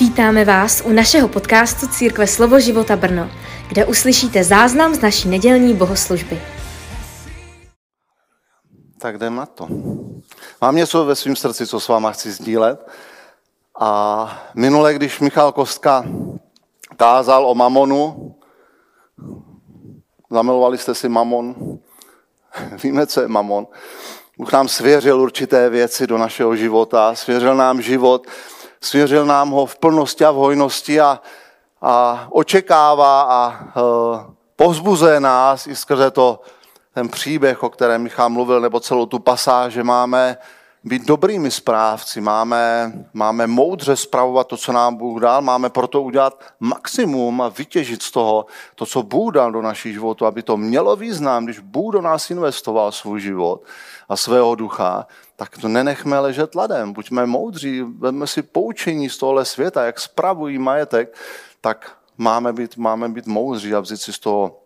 [0.00, 3.30] Vítáme vás u našeho podcastu Církve Slovo života Brno,
[3.68, 6.42] kde uslyšíte záznam z naší nedělní bohoslužby.
[8.98, 9.68] Tak jdem na to.
[10.60, 12.88] Mám něco ve svém srdci, co s váma chci sdílet.
[13.80, 16.04] A minule, když Michal Kostka
[16.96, 18.34] kázal o mamonu,
[20.30, 21.54] zamilovali jste si mamon,
[22.82, 23.66] víme, co je mamon.
[24.38, 28.26] Bůh nám svěřil určité věci do našeho života, svěřil nám život,
[28.86, 31.20] svěřil nám ho v plnosti a v hojnosti a,
[31.82, 33.60] a očekává a e,
[34.56, 36.40] pozbuzuje nás i skrze to,
[36.94, 40.36] ten příběh, o kterém Michal mluvil, nebo celou tu pasáž, že máme
[40.84, 46.44] být dobrými správci, máme, máme moudře spravovat to, co nám Bůh dal, máme proto udělat
[46.60, 50.96] maximum a vytěžit z toho to, co Bůh dal do našich životů, aby to mělo
[50.96, 53.62] význam, když Bůh do nás investoval svůj život
[54.08, 59.44] a svého ducha, tak to nenechme ležet ladem, buďme moudří, vezme si poučení z tohle
[59.44, 61.16] světa, jak spravují majetek,
[61.60, 64.60] tak máme být, máme být moudří a vzít si z toho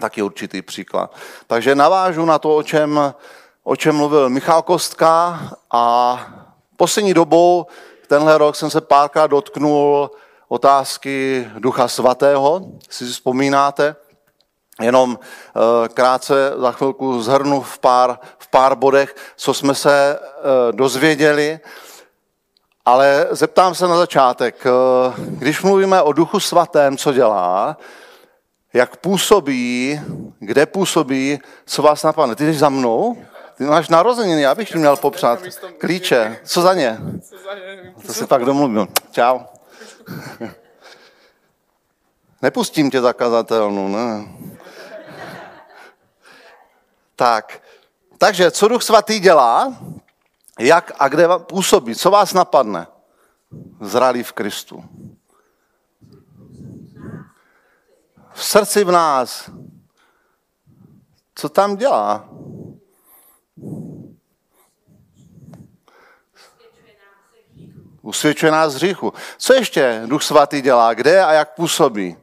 [0.00, 1.14] taky určitý příklad.
[1.46, 3.14] Takže navážu na to, o čem,
[3.62, 6.26] o čem mluvil Michal Kostka a
[6.76, 7.66] poslední dobou,
[8.08, 10.10] tenhle rok jsem se párkrát dotknul
[10.48, 12.60] otázky Ducha Svatého,
[12.90, 13.96] si vzpomínáte.
[14.80, 20.72] Jenom eh, krátce za chvilku zhrnu v pár, v pár bodech, co jsme se eh,
[20.72, 21.60] dozvěděli.
[22.84, 24.70] Ale zeptám se na začátek, eh,
[25.18, 27.76] když mluvíme o Duchu Svatém, co dělá,
[28.72, 30.00] jak působí,
[30.38, 32.34] kde působí, co vás napadne.
[32.34, 33.16] Ty jdeš za mnou?
[33.56, 35.40] Ty máš narozeniny, já bych měl popřát
[35.78, 36.38] klíče.
[36.44, 36.98] Co za ně?
[38.06, 38.88] To si pak domluvil.
[39.10, 39.38] Čau.
[42.42, 44.28] Nepustím tě zakazatelnu, ne?
[47.16, 47.62] Tak,
[48.18, 49.78] takže co Duch Svatý dělá,
[50.58, 52.86] jak a kde působí, co vás napadne?
[53.80, 54.84] Zralý v Kristu.
[58.32, 59.50] V srdci v nás.
[61.34, 62.28] Co tam dělá?
[68.02, 69.12] Usvědčuje nás z hříchu.
[69.38, 70.94] Co ještě Duch Svatý dělá?
[70.94, 72.16] Kde a jak působí?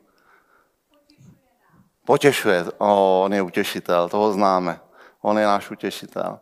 [2.07, 2.65] Potěšuje.
[2.77, 4.79] O, on je utěšitel, toho známe.
[5.21, 6.39] On je náš utěšitel.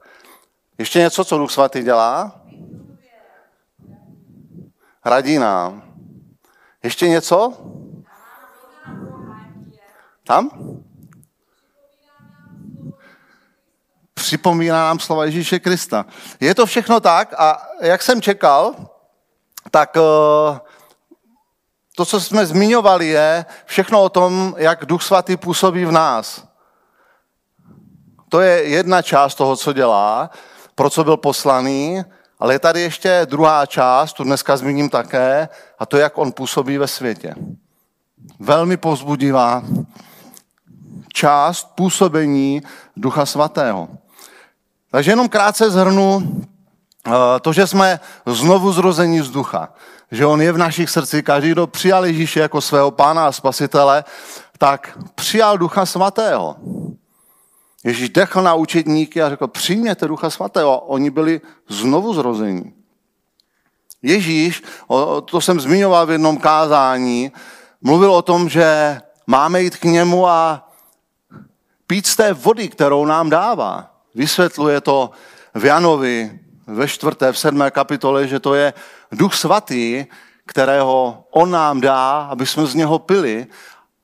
[0.77, 2.41] Ještě něco, co Duch Svatý dělá?
[5.05, 5.83] Radí nám.
[6.83, 7.53] Ještě něco?
[10.23, 10.49] Tam?
[14.13, 16.05] Připomíná nám slova Ježíše Krista.
[16.39, 18.75] Je to všechno tak a jak jsem čekal,
[19.71, 20.59] tak eh,
[21.95, 26.43] to, co jsme zmiňovali, je všechno o tom, jak Duch Svatý působí v nás.
[28.29, 30.29] To je jedna část toho, co dělá,
[30.75, 32.03] pro co byl poslaný,
[32.39, 36.77] ale je tady ještě druhá část, tu dneska zmíním také, a to jak on působí
[36.77, 37.35] ve světě.
[38.39, 39.63] Velmi povzbudivá
[41.13, 42.61] část působení
[42.97, 43.87] Ducha Svatého.
[44.91, 46.41] Takže jenom krátce zhrnu
[47.07, 47.11] eh,
[47.41, 49.69] to, že jsme znovu zrození z ducha.
[50.11, 51.23] Že on je v našich srdcích.
[51.23, 54.03] Každý, kdo přijal Ježíše jako svého pána a spasitele,
[54.57, 56.55] tak přijal Ducha Svatého.
[57.83, 60.79] Ježíš dechl na učedníky a řekl, přijměte Ducha Svatého.
[60.79, 62.73] Oni byli znovu zrození.
[64.01, 64.63] Ježíš,
[65.25, 67.31] to jsem zmiňoval v jednom kázání,
[67.81, 70.69] mluvil o tom, že máme jít k němu a
[71.87, 73.95] pít z té vody, kterou nám dává.
[74.15, 75.11] Vysvětluje to
[75.53, 78.73] v Janovi ve čtvrté, v sedmé kapitole, že to je
[79.11, 80.05] duch svatý,
[80.45, 83.47] kterého on nám dá, aby jsme z něho pili.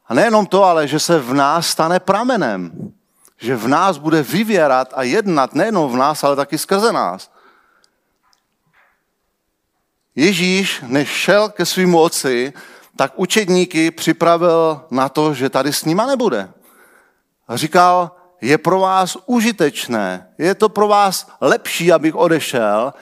[0.08, 2.72] A nejenom to, ale že se v nás stane pramenem.
[3.38, 7.32] Že v nás bude vyvěrat a jednat nejenom v nás, ale taky skrze nás.
[10.16, 12.54] Ježíš, než šel ke svým otci,
[12.96, 16.54] tak učedníky připravil na to, že tady s nima nebude.
[17.48, 18.12] A říkal,
[18.42, 22.94] je pro vás užitečné, je to pro vás lepší, abych odešel,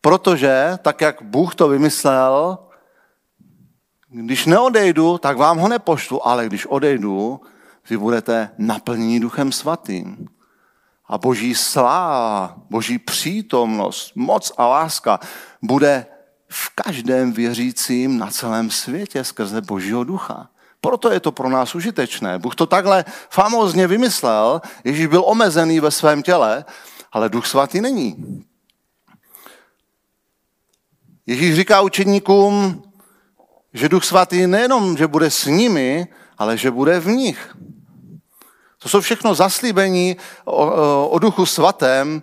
[0.00, 2.58] protože, tak jak Bůh to vymyslel,
[4.08, 7.40] když neodejdu, tak vám ho nepoštu, ale když odejdu,
[7.90, 10.28] vy budete naplněni duchem svatým.
[11.06, 15.20] A boží sláva, boží přítomnost, moc a láska
[15.62, 16.06] bude
[16.48, 20.49] v každém věřícím na celém světě skrze božího ducha.
[20.80, 22.38] Proto je to pro nás užitečné.
[22.38, 26.64] Bůh to takhle famózně vymyslel, Ježíš byl omezený ve svém těle,
[27.12, 28.44] ale Duch Svatý není.
[31.26, 32.82] Ježíš říká učeníkům,
[33.72, 37.56] že Duch Svatý nejenom, že bude s nimi, ale že bude v nich.
[38.78, 42.22] To jsou všechno zaslíbení o, o Duchu Svatém.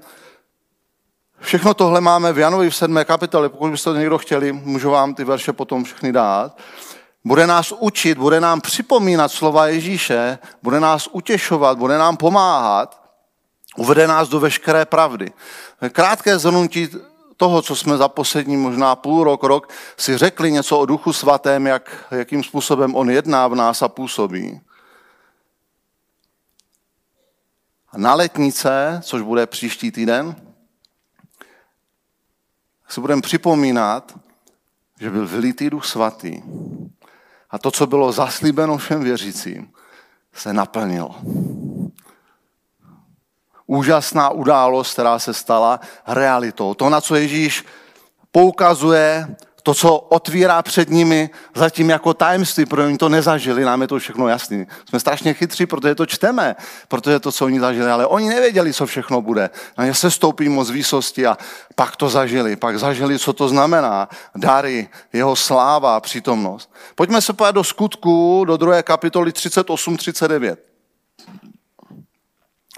[1.40, 3.00] Všechno tohle máme v Janovi v 7.
[3.06, 6.58] kapitole, pokud byste to někdo chtěli, můžu vám ty verše potom všechny dát.
[7.28, 13.12] Bude nás učit, bude nám připomínat slova Ježíše, bude nás utěšovat, bude nám pomáhat,
[13.78, 15.32] uvede nás do veškeré pravdy.
[15.92, 16.90] Krátké zhrnutí
[17.38, 21.68] toho, co jsme za poslední možná půl rok, rok si řekli něco o Duchu Svatém,
[21.68, 24.62] jak, jakým způsobem on jedná v nás a působí.
[27.92, 30.36] A na letnice, což bude příští týden,
[32.90, 34.20] si budeme připomínat,
[35.00, 36.42] že byl vylitý duch svatý.
[37.50, 39.72] A to, co bylo zaslíbeno všem věřícím,
[40.34, 41.16] se naplnilo.
[43.66, 46.74] Úžasná událost, která se stala realitou.
[46.74, 47.66] To, na co Ježíš
[48.32, 49.36] poukazuje
[49.68, 54.00] to, co otvírá před nimi zatím jako tajemství, protože oni to nezažili, nám je to
[54.00, 54.68] všechno jasný.
[54.90, 56.56] Jsme strašně chytří, protože to čteme,
[56.88, 59.50] protože to, co oni zažili, ale oni nevěděli, co všechno bude.
[59.78, 61.38] Na ně se stoupí moc výsosti a
[61.76, 66.74] pak to zažili, pak zažili, co to znamená, dary, jeho sláva, přítomnost.
[66.96, 70.58] Pojďme se pojít do skutku, do druhé kapitoly 38-39.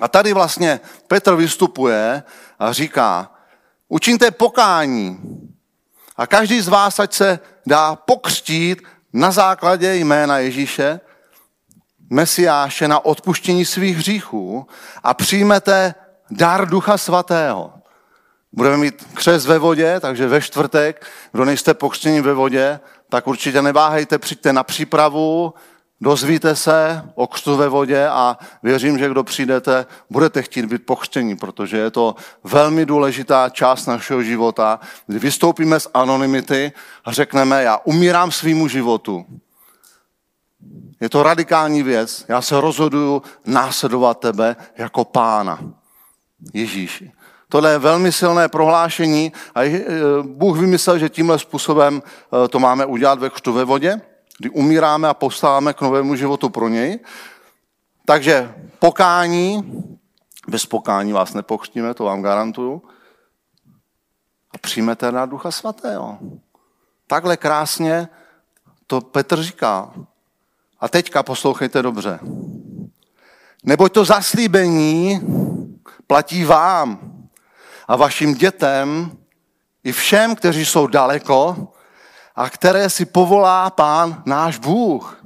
[0.01, 2.23] A tady vlastně Petr vystupuje
[2.59, 3.31] a říká,
[3.89, 5.19] učiňte pokání,
[6.19, 8.81] a každý z vás, ať se dá pokřtít
[9.13, 10.99] na základě jména Ježíše,
[12.09, 14.67] Mesiáše na odpuštění svých hříchů
[15.03, 15.95] a přijmete
[16.31, 17.73] dar Ducha Svatého.
[18.51, 22.79] Budeme mít křes ve vodě, takže ve čtvrtek, kdo nejste pokřtěni ve vodě,
[23.09, 25.53] tak určitě neváhejte, přijďte na přípravu,
[26.01, 31.35] Dozvíte se o křtu ve vodě a věřím, že kdo přijdete, budete chtít být pochřtěni,
[31.35, 36.71] protože je to velmi důležitá část našeho života, kdy vystoupíme z anonymity
[37.05, 39.25] a řekneme, já umírám svýmu životu.
[41.01, 42.25] Je to radikální věc.
[42.27, 45.59] Já se rozhoduju následovat tebe jako pána.
[46.53, 47.11] Ježíši.
[47.49, 49.59] Tohle je velmi silné prohlášení a
[50.21, 54.01] Bůh vymyslel, že tímhle způsobem eh, to máme udělat ve křtu ve vodě
[54.39, 56.99] kdy umíráme a postáváme k novému životu pro něj.
[58.05, 59.73] Takže pokání,
[60.47, 62.81] bez pokání vás nepokřtíme, to vám garantuju.
[64.51, 66.17] A přijmete na Ducha Svatého.
[67.07, 68.07] Takhle krásně
[68.87, 69.93] to Petr říká.
[70.79, 72.19] A teďka poslouchejte dobře.
[73.63, 75.21] Neboť to zaslíbení
[76.07, 76.99] platí vám
[77.87, 79.11] a vašim dětem
[79.83, 81.67] i všem, kteří jsou daleko,
[82.39, 85.23] a které si povolá pán náš Bůh.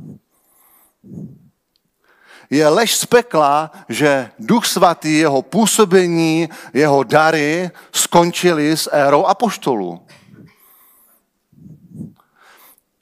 [2.50, 10.06] Je lež z pekla, že Duch Svatý, jeho působení, jeho dary skončily s érou apoštolů.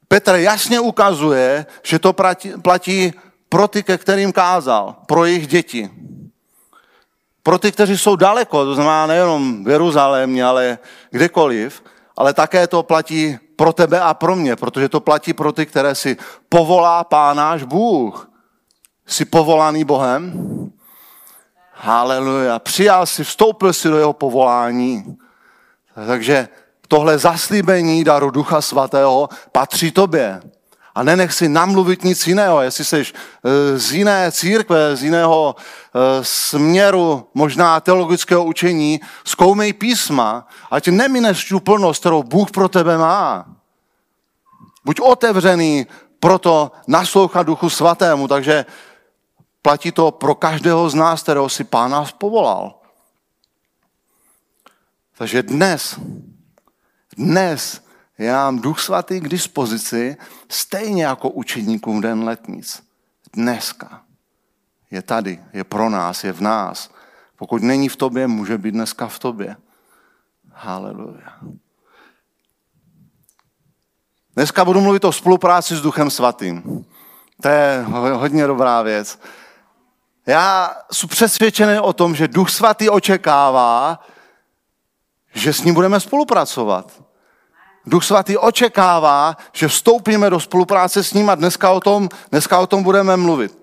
[0.08, 2.14] Petr jasně ukazuje, že to
[2.62, 3.14] platí
[3.50, 5.90] pro ty, ke kterým kázal, pro jejich děti.
[7.44, 10.78] Pro ty, kteří jsou daleko, to znamená nejenom v Jeruzalémě, ale
[11.12, 11.84] kdekoliv,
[12.18, 15.96] ale také to platí pro tebe a pro mě, protože to platí pro ty, které
[15.96, 16.18] si
[16.50, 18.32] povolá Pán náš Bůh.
[19.08, 20.34] Jsi povolaný Bohem?
[21.74, 22.60] Haleluja.
[22.60, 25.18] Přijal si, vstoupil si do jeho povolání.
[26.08, 26.48] Takže
[26.88, 30.42] tohle zaslíbení daru Ducha Svatého patří tobě.
[30.96, 32.62] A nenech si namluvit nic jiného.
[32.62, 40.48] Jestli jsi eh, z jiné církve, z jiného eh, směru, možná teologického učení, zkoumej písma,
[40.72, 43.46] ať nemineš tu plnost, kterou Bůh pro tebe má.
[44.86, 45.88] Buď otevřený
[46.20, 48.66] proto naslouchat Duchu Svatému, takže
[49.62, 52.74] platí to pro každého z nás, kterého si Pán nás povolal.
[55.18, 56.00] Takže dnes,
[57.18, 57.82] dnes
[58.22, 60.18] je nám Duch Svatý k dispozici,
[60.50, 62.84] stejně jako učeníkům den letnic.
[63.34, 64.02] Dneska.
[64.92, 66.90] Je tady, je pro nás, je v nás.
[67.36, 69.56] Pokud není v tobě, může být dneska v tobě.
[70.54, 71.40] Haleluja.
[74.36, 76.86] Dneska budu mluvit o spolupráci s Duchem Svatým.
[77.42, 79.20] To je hodně dobrá věc.
[80.26, 84.00] Já jsem přesvědčený o tom, že Duch Svatý očekává,
[85.34, 87.04] že s ním budeme spolupracovat.
[87.86, 92.68] Duch Svatý očekává, že vstoupíme do spolupráce s ním a dneska o tom, dneska o
[92.68, 93.58] tom budeme mluvit.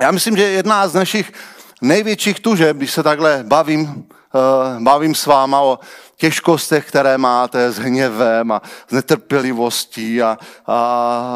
[0.00, 1.32] Já myslím, že jedna z našich
[1.80, 5.78] největších tužeb, když se takhle bavím, uh, bavím s váma o
[6.16, 11.32] těžkostech, které máte s hněvem a s netrpělivostí a, a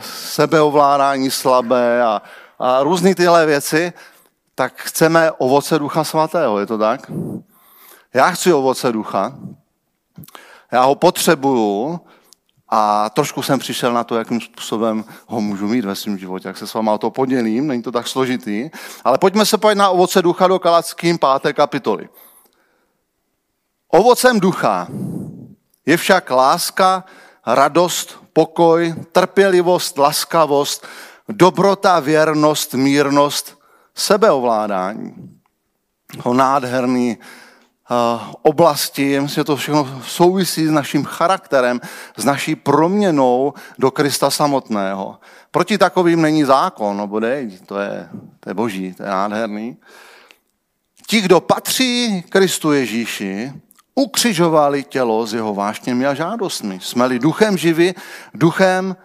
[0.00, 2.22] sebeovládání slabé a,
[2.58, 3.92] a různé tyhle věci,
[4.54, 7.10] tak chceme ovoce Ducha Svatého, je to tak?
[8.14, 9.32] Já chci ovoce Ducha,
[10.72, 12.00] já ho potřebuju
[12.68, 16.56] a trošku jsem přišel na to, jakým způsobem ho můžu mít ve svém životě, jak
[16.56, 18.70] se s váma o to podělím, není to tak složitý.
[19.04, 22.08] Ale pojďme se pojít na ovoce ducha do Kalackým páté kapitoly.
[23.88, 24.88] Ovocem ducha
[25.86, 27.04] je však láska,
[27.46, 30.86] radost, pokoj, trpělivost, laskavost,
[31.28, 33.58] dobrota, věrnost, mírnost,
[33.94, 35.14] sebeovládání.
[36.24, 37.18] O nádherný
[38.42, 41.80] oblasti, myslím, že to všechno souvisí s naším charakterem,
[42.16, 45.18] s naší proměnou do Krista samotného.
[45.50, 48.08] Proti takovým není zákon, no bodej, to je,
[48.40, 49.76] to je boží, to je nádherný.
[51.06, 53.52] Ti, kdo patří Kristu Ježíši,
[53.94, 56.78] ukřižovali tělo s jeho vášněmi a žádostmi.
[56.82, 57.94] Jsme-li duchem živi,
[58.34, 58.96] duchem,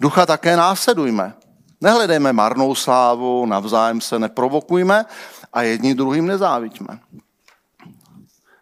[0.00, 1.34] ducha také následujme.
[1.80, 5.04] Nehledejme marnou slávu, navzájem se neprovokujme
[5.52, 6.98] a jedni druhým nezáviďme.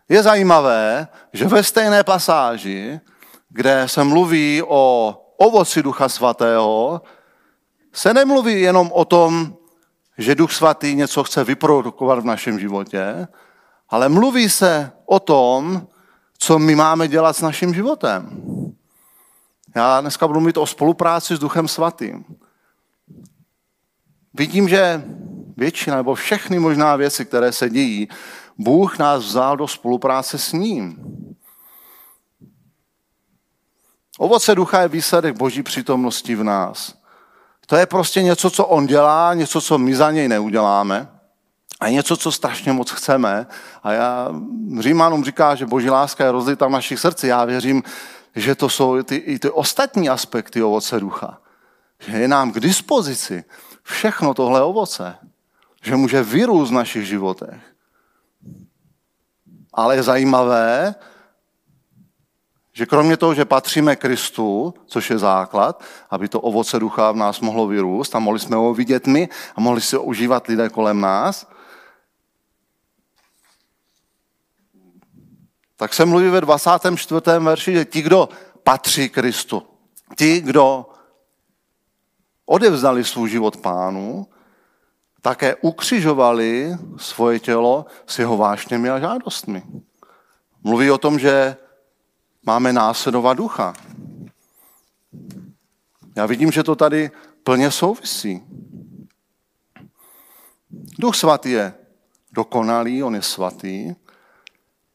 [0.08, 3.00] Je zajímavé, že ve stejné pasáži,
[3.48, 7.02] kde se mluví o ovoci Ducha Svatého,
[7.92, 9.56] se nemluví jenom o tom,
[10.18, 13.28] že Duch Svatý něco chce vyprodukovat v našem životě,
[13.88, 15.86] ale mluví se o tom,
[16.38, 18.42] co my máme dělat s naším životem.
[19.76, 22.24] Já dneska budu mluvit o spolupráci s Duchem Svatým.
[24.34, 25.04] Vidím, že
[25.56, 28.08] většina nebo všechny možná věci, které se dějí,
[28.58, 30.98] Bůh nás vzal do spolupráce s ním.
[34.18, 36.94] Ovoce ducha je výsledek boží přítomnosti v nás.
[37.66, 41.08] To je prostě něco, co on dělá, něco, co my za něj neuděláme.
[41.80, 43.46] A něco, co strašně moc chceme.
[43.82, 44.28] A já
[44.80, 47.28] Římanům říká, že boží láska je rozlita v našich srdcích.
[47.30, 47.82] Já věřím,
[48.36, 51.38] že to jsou ty, i ty ostatní aspekty ovoce ducha.
[52.00, 53.44] Že je nám k dispozici
[53.82, 55.16] všechno tohle ovoce.
[55.82, 57.60] Že může vyrůst v našich životech.
[59.78, 60.94] Ale je zajímavé,
[62.72, 67.40] že kromě toho, že patříme Kristu, což je základ, aby to ovoce ducha v nás
[67.40, 71.00] mohlo vyrůst a mohli jsme ho vidět my a mohli si ho užívat lidé kolem
[71.00, 71.46] nás,
[75.76, 77.20] tak se mluví ve 24.
[77.38, 78.28] verši, že ti, kdo
[78.62, 79.62] patří Kristu,
[80.16, 80.90] ti, kdo
[82.46, 84.26] odevzdali svůj život pánu,
[85.28, 89.62] také ukřižovali svoje tělo s jeho vášněmi a žádostmi.
[90.64, 91.56] Mluví o tom, že
[92.46, 93.74] máme následovat ducha.
[96.16, 97.10] Já vidím, že to tady
[97.44, 98.42] plně souvisí.
[100.98, 101.74] Duch svatý je
[102.32, 103.94] dokonalý, on je svatý,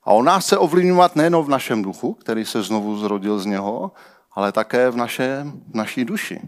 [0.04, 3.92] a on nás chce ovlivňovat nejen v našem duchu, který se znovu zrodil z něho,
[4.32, 6.42] ale také v, našem, v naší duši,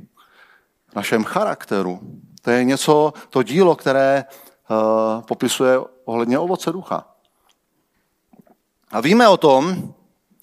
[0.87, 2.01] v našem charakteru.
[2.45, 4.25] To je něco, to dílo, které
[4.69, 4.77] uh,
[5.21, 7.05] popisuje ohledně ovoce ducha.
[8.91, 9.93] A víme o tom,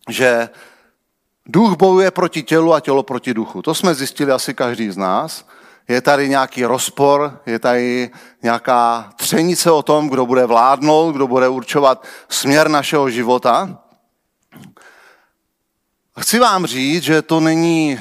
[0.09, 0.49] že
[1.47, 3.63] duch bojuje proti tělu a tělo proti duchu.
[3.63, 5.47] To jsme zjistili asi každý z nás
[5.89, 8.11] je tady nějaký rozpor, je tady
[8.43, 13.79] nějaká třenice o tom, kdo bude vládnout, kdo bude určovat směr našeho života.
[16.21, 17.99] Chci vám říct, že to není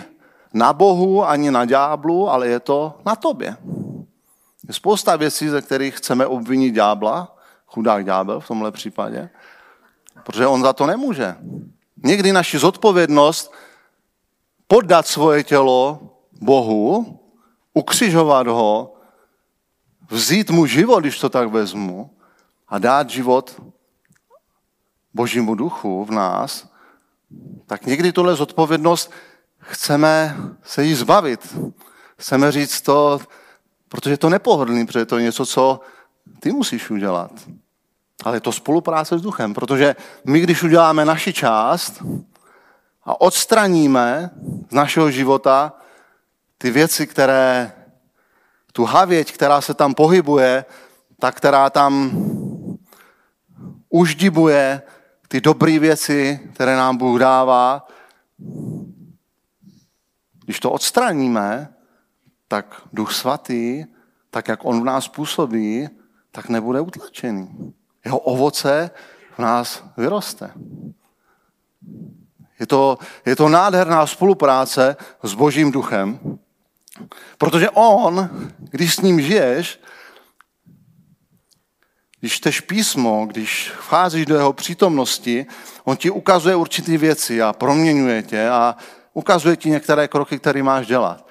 [0.53, 3.57] na Bohu ani na ďáblu, ale je to na tobě.
[4.71, 7.35] Je spousta věcí, ze kterých chceme obvinit ďábla,
[7.67, 9.29] chudák ďábel v tomhle případě,
[10.23, 11.35] protože on za to nemůže.
[12.03, 13.53] Někdy naši zodpovědnost
[14.67, 15.99] poddat svoje tělo
[16.41, 17.19] Bohu
[17.73, 18.95] ukřižovat ho,
[20.09, 22.15] vzít mu život, když to tak vezmu,
[22.67, 23.61] a dát život
[25.13, 26.67] Božímu duchu v nás,
[27.65, 29.11] tak někdy tohle zodpovědnost
[29.59, 31.57] chceme se jí zbavit.
[32.17, 33.19] Chceme říct to,
[33.91, 35.79] protože je to nepohodlný, protože to je něco, co
[36.39, 37.31] ty musíš udělat.
[38.23, 39.95] Ale je to spolupráce s duchem, protože
[40.25, 42.03] my, když uděláme naši část
[43.03, 44.29] a odstraníme
[44.69, 45.73] z našeho života
[46.57, 47.71] ty věci, které,
[48.73, 50.65] tu havěť, která se tam pohybuje,
[51.19, 52.11] ta, která tam
[53.89, 54.81] uždibuje
[55.27, 57.87] ty dobré věci, které nám Bůh dává,
[60.45, 61.73] když to odstraníme,
[62.51, 63.85] tak Duch Svatý,
[64.29, 65.87] tak jak On v nás působí,
[66.31, 67.73] tak nebude utlačený.
[68.05, 68.91] Jeho ovoce
[69.35, 70.51] v nás vyroste.
[72.59, 76.19] Je to, je to nádherná spolupráce s Božím duchem.
[77.37, 78.29] Protože on,
[78.59, 79.79] když s ním žiješ,
[82.19, 85.45] když čteš písmo, když vcházíš do jeho přítomnosti,
[85.83, 88.75] on ti ukazuje určité věci a proměňuje tě a
[89.13, 91.30] ukazuje ti některé kroky, které máš dělat.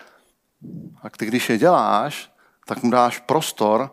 [1.03, 2.33] A ty, když je děláš,
[2.67, 3.91] tak mu dáš prostor,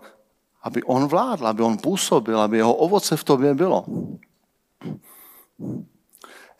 [0.63, 3.85] aby on vládl, aby on působil, aby jeho ovoce v tobě bylo.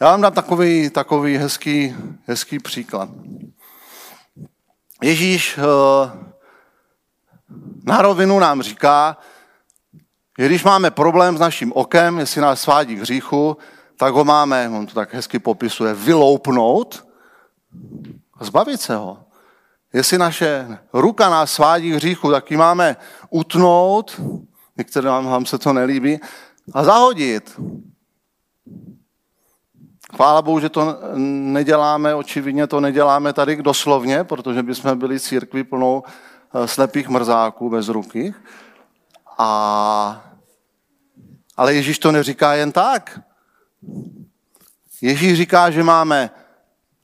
[0.02, 1.96] Já vám dám takový, takový hezký,
[2.26, 3.10] hezký příklad.
[5.04, 5.62] Ježíš eh,
[7.84, 9.18] na rovinu nám říká,
[10.40, 13.58] že když máme problém s naším okem, jestli nás svádí k hříchu,
[13.98, 17.08] tak ho máme, on to tak hezky popisuje, vyloupnout
[18.34, 19.27] a zbavit se ho.
[19.94, 22.96] Jestli naše ruka nás svádí k hříchu, tak ji máme
[23.30, 24.22] utnout,
[24.78, 26.20] některým vám, vám se to nelíbí,
[26.74, 27.60] a zahodit.
[30.16, 31.00] Chvála Bohu, že to
[31.54, 37.88] neděláme, očividně to neděláme tady doslovně, protože bychom byli církvi plnou eh, slepých mrzáků bez
[37.88, 38.34] ruky.
[39.38, 40.24] A...
[41.58, 43.20] Ale Ježíš to neříká jen tak.
[45.02, 46.30] Ježíš říká, že máme,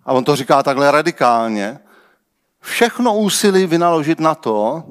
[0.06, 1.80] a on to říká takhle radikálně,
[2.64, 4.84] všechno úsilí vynaložit na to,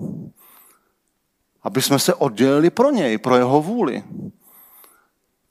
[1.63, 4.05] aby jsme se oddělili pro něj, pro jeho vůli.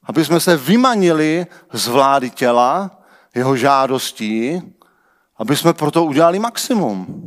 [0.04, 3.02] Aby jsme se vymanili z vlády těla,
[3.36, 4.62] jeho žádostí,
[5.38, 7.24] aby jsme proto udělali maximum.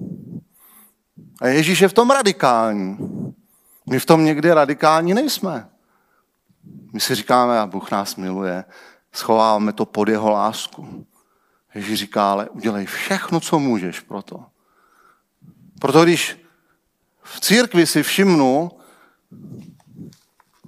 [1.41, 2.99] A Ježíš je v tom radikální.
[3.91, 5.69] My v tom někdy radikální nejsme.
[6.93, 8.65] My si říkáme, a Bůh nás miluje,
[9.13, 11.07] schováváme to pod jeho lásku.
[11.75, 14.45] Ježíš říká, ale udělej všechno, co můžeš pro to.
[15.85, 16.38] Proto když
[17.23, 18.71] v církvi si všimnu,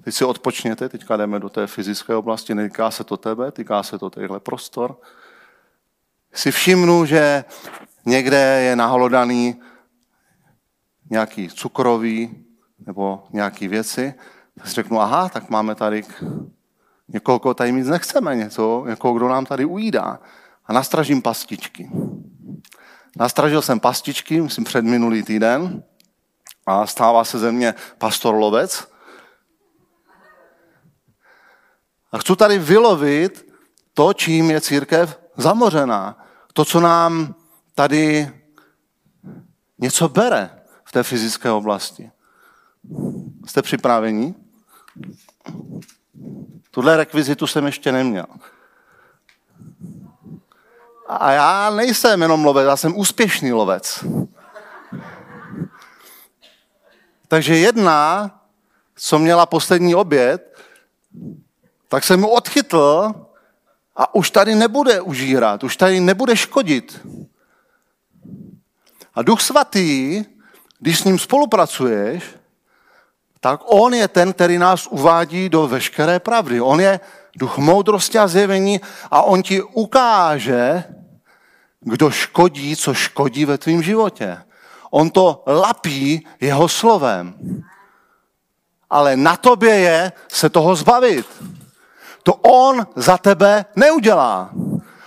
[0.04, 3.98] teď si odpočněte, teďka jdeme do té fyzické oblasti, netýká se to tebe, týká se
[3.98, 5.00] to těchto prostor,
[6.32, 7.44] si všimnu, že
[8.06, 9.60] někde je nahlodaný
[11.10, 12.44] nějaký cukrový
[12.86, 14.14] nebo nějaký věci,
[14.54, 16.02] tak si řeknu, aha, tak máme tady
[17.08, 20.20] někoho, koho tady mít nechceme, něco, někoho, kdo nám tady ujídá.
[20.66, 21.90] A nastražím pastičky.
[23.16, 25.82] Nastražil jsem pastičky, myslím před minulý týden,
[26.66, 28.88] a stává se ze mě pastor lovec.
[32.12, 33.52] A chci tady vylovit
[33.94, 36.26] to, čím je církev zamořená.
[36.52, 37.34] To, co nám
[37.74, 38.30] tady
[39.78, 42.10] něco bere v té fyzické oblasti.
[43.46, 44.34] Jste připraveni?
[46.70, 48.26] Tuhle rekvizitu jsem ještě neměl.
[51.08, 54.04] A já nejsem jenom lovec, já jsem úspěšný lovec.
[57.28, 58.30] Takže jedna,
[58.96, 60.58] co měla poslední oběd,
[61.88, 63.12] tak jsem mu odchytl
[63.96, 67.06] a už tady nebude užírat, už tady nebude škodit.
[69.14, 70.24] A Duch Svatý,
[70.78, 72.24] když s ním spolupracuješ,
[73.40, 76.60] tak on je ten, který nás uvádí do veškeré pravdy.
[76.60, 77.00] On je
[77.36, 80.84] duch moudrosti a zjevení a on ti ukáže,
[81.86, 84.38] kdo škodí, co škodí ve tvém životě.
[84.90, 87.34] On to lapí jeho slovem.
[88.90, 91.26] Ale na tobě je se toho zbavit.
[92.22, 94.50] To on za tebe neudělá.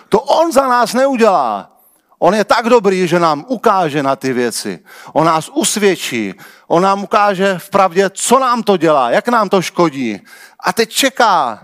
[0.10, 1.72] To on za nás neudělá.
[2.20, 4.80] On je tak dobrý, že nám ukáže na ty věci.
[5.13, 6.34] On nás usvědčí.
[6.68, 10.22] On nám ukáže v pravdě, co nám to dělá, jak nám to škodí.
[10.60, 11.63] A teď čeká.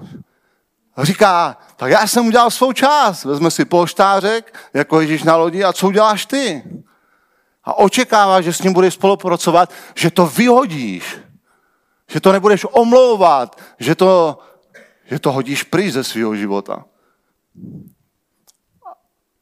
[0.98, 3.24] Říká, tak já jsem udělal svou část.
[3.24, 6.64] Vezme si polštářek, jako Ježíš na lodi, a co uděláš ty?
[7.64, 11.18] A očekává, že s ním budeš spolupracovat, že to vyhodíš.
[12.10, 14.40] Že to nebudeš omlouvat, že to,
[15.06, 16.86] že to hodíš pryč ze svého života.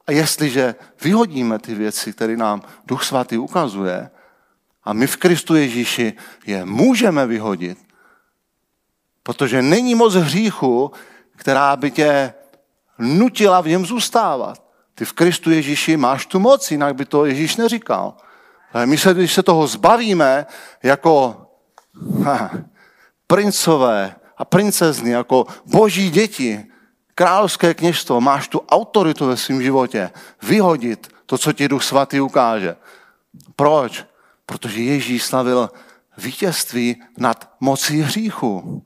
[0.08, 4.10] A jestliže vyhodíme ty věci, které nám Duch Svatý ukazuje,
[4.84, 6.13] a my v Kristu Ježíši
[6.46, 7.78] je můžeme vyhodit,
[9.24, 10.92] protože není moc hříchu,
[11.36, 12.34] která by tě
[12.98, 14.63] nutila v něm zůstávat.
[14.96, 18.13] Ty v Kristu Ježíši máš tu moc, jinak by to Ježíš neříkal.
[18.74, 20.46] Ale my se, když se toho zbavíme
[20.84, 21.46] jako
[22.24, 22.52] ha,
[23.28, 26.65] princové a princezny, jako boží děti,
[27.15, 32.76] královské kněžstvo, máš tu autoritu ve svém životě vyhodit to, co ti Duch Svatý ukáže.
[33.56, 34.06] Proč?
[34.46, 35.69] Protože Ježíš slavil
[36.17, 38.84] vítězství nad mocí hříchu,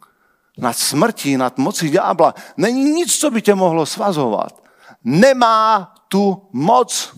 [0.58, 2.36] nad smrtí, nad mocí ďábla.
[2.58, 4.64] Není nic, co by tě mohlo svazovat.
[5.04, 7.14] Nemá tu moc,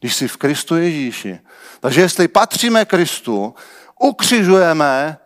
[0.00, 1.38] když jsi v Kristu Ježíši.
[1.80, 3.54] Takže jestli patříme Kristu,
[4.00, 5.18] ukřižujeme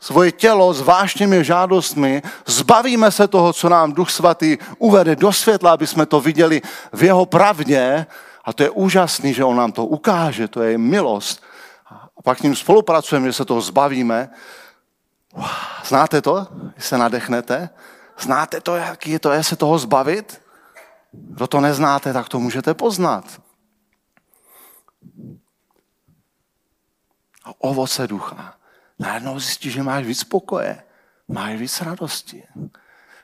[0.00, 5.72] svoje tělo s vážnými žádostmi, zbavíme se toho, co nám Duch Svatý uvede do světla,
[5.72, 8.06] aby jsme to viděli v jeho pravdě.
[8.44, 11.42] A to je úžasný, že on nám to ukáže, to je milost.
[12.16, 14.30] A pak s ním spolupracujeme, že se toho zbavíme.
[15.84, 17.70] Znáte to, když se nadechnete?
[18.18, 20.42] Znáte to, jaký je to, je se toho zbavit?
[21.12, 23.40] Kdo to neznáte, tak to můžete poznat.
[27.44, 28.54] A ovoce ducha.
[28.98, 30.82] Najednou zjistíš, že máš víc pokoje,
[31.28, 32.44] máš víc radosti.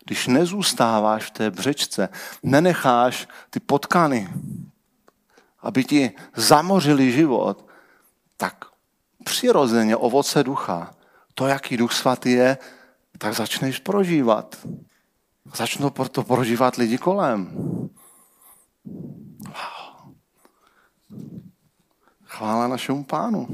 [0.05, 2.09] Když nezůstáváš v té břečce,
[2.43, 4.29] nenecháš ty potkany,
[5.61, 7.67] aby ti zamořili život,
[8.37, 8.65] tak
[9.25, 10.95] přirozeně ovoce ducha,
[11.41, 12.59] to, jaký duch svatý je,
[13.19, 14.57] tak začneš prožívat
[15.55, 17.51] Začnou to prožívat lidi kolem.
[19.47, 20.15] Wow.
[22.25, 23.49] Chvála našemu pánu.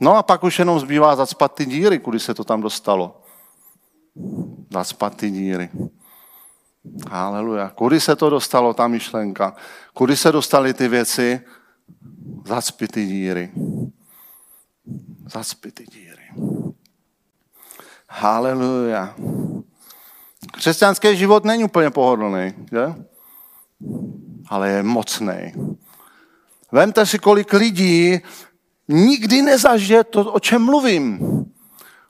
[0.00, 3.22] No a pak už jenom zbývá zacpat ty díry, kudy se to tam dostalo.
[4.70, 5.70] Zacpat ty díry.
[7.10, 7.70] Haleluja.
[7.70, 9.56] Kudy se to dostalo, ta myšlenka?
[9.94, 11.40] Kudy se dostaly ty věci?
[12.46, 13.52] Zacpi ty díry.
[15.26, 16.22] Zacpi ty díry.
[18.08, 19.14] Haleluja.
[20.52, 22.94] Křesťanský život není úplně pohodlný, že?
[24.48, 25.52] ale je mocný.
[26.72, 28.20] Vemte si, kolik lidí
[28.88, 31.18] nikdy nezažije to, o čem mluvím.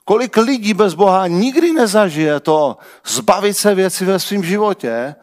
[0.04, 5.14] Kolik lidí bez Boha nikdy nezažije to zbavit se věci ve svém životě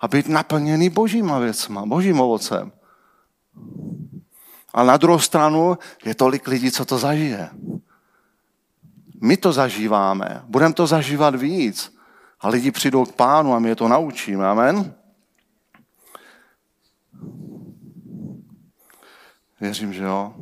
[0.00, 2.72] a být naplněný božíma věcma, božím ovocem.
[4.74, 7.50] A na druhou stranu je tolik lidí, co to zažije.
[9.20, 11.96] My to zažíváme, budeme to zažívat víc.
[12.40, 14.48] A lidi přijdou k pánu a my je to naučíme.
[14.48, 14.94] Amen?
[19.60, 20.34] Věřím, že jo.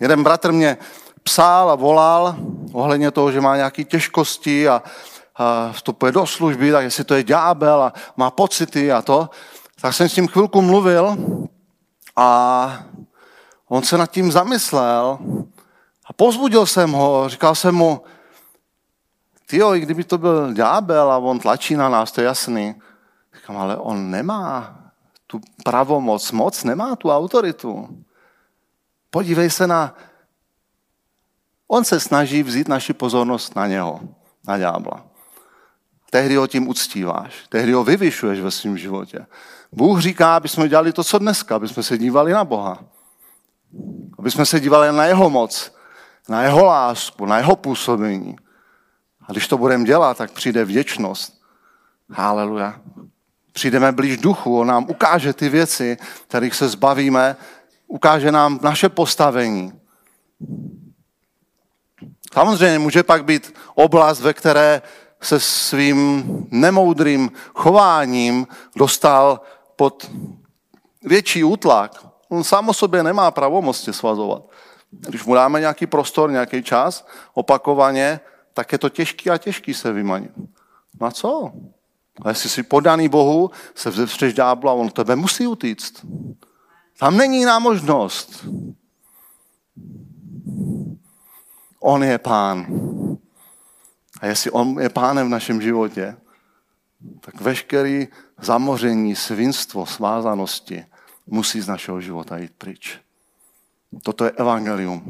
[0.00, 0.76] Jeden bratr mě
[1.22, 2.36] psal a volal
[2.72, 4.82] ohledně toho, že má nějaké těžkosti a,
[5.36, 9.30] a vstupuje do služby, tak jestli to je ďábel a má pocity a to.
[9.80, 11.16] Tak jsem s tím chvilku mluvil
[12.16, 12.84] a
[13.68, 15.18] on se nad tím zamyslel
[16.06, 18.02] a pozbudil jsem ho, říkal jsem mu,
[19.46, 22.74] tyjo, i kdyby to byl ďábel a on tlačí na nás, to je jasný.
[23.34, 24.76] Říkám, ale on nemá
[25.26, 28.04] tu pravomoc, moc nemá tu autoritu.
[29.10, 29.94] Podívej se na...
[31.68, 34.00] On se snaží vzít naši pozornost na něho,
[34.46, 35.04] na ďábla.
[36.10, 39.26] Tehdy ho tím uctíváš, tehdy ho vyvyšuješ ve svém životě.
[39.72, 42.84] Bůh říká, aby jsme dělali to, co dneska, aby jsme se dívali na Boha.
[44.18, 45.74] Aby jsme se dívali na jeho moc,
[46.28, 48.36] na jeho lásku, na jeho působení.
[49.28, 51.40] A když to budeme dělat, tak přijde vděčnost.
[52.10, 52.80] Haleluja.
[53.52, 57.36] Přijdeme blíž duchu, on nám ukáže ty věci, kterých se zbavíme
[57.88, 59.72] ukáže nám naše postavení.
[62.32, 64.82] Samozřejmě může pak být oblast, ve které
[65.20, 69.40] se svým nemoudrým chováním dostal
[69.76, 70.10] pod
[71.02, 72.07] větší útlak.
[72.28, 74.42] On sám o sobě nemá pravomoc tě svazovat.
[74.90, 78.20] Když mu dáme nějaký prostor, nějaký čas, opakovaně,
[78.54, 80.30] tak je to těžký a těžký se vymanit.
[81.00, 81.52] Na co?
[82.22, 86.06] A jestli jsi podaný Bohu, se vzepřeš ďábla, on tebe musí utíct.
[86.98, 88.46] Tam není jiná možnost.
[91.80, 92.66] On je pán.
[94.20, 96.16] A jestli on je pánem v našem životě,
[97.20, 98.08] tak veškerý
[98.40, 100.86] zamoření, svinstvo, svázanosti
[101.28, 102.98] musí z našeho života jít pryč.
[104.02, 105.02] Toto je evangelium.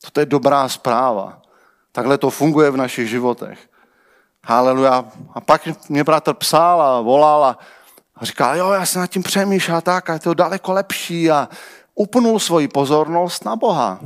[0.00, 1.42] Toto je dobrá zpráva.
[1.92, 3.58] Takhle to funguje v našich životech.
[4.44, 5.04] Haleluja.
[5.34, 7.58] A pak mě bratr psal a volal a
[8.22, 11.48] říká, jo, já jsem nad tím přemýšlel tak a je to daleko lepší a
[11.94, 14.00] upnul svoji pozornost na Boha.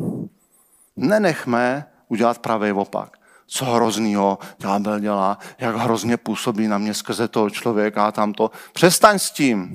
[0.96, 3.16] Nenechme udělat pravý opak.
[3.46, 8.50] Co hroznýho ďábel dělá, jak hrozně působí na mě skrze toho člověka a tamto.
[8.72, 9.70] Přestaň s tím.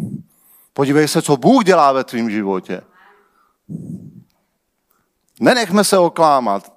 [0.75, 2.81] Podívej se, co Bůh dělá ve tvém životě.
[5.39, 6.73] Nenechme se oklámat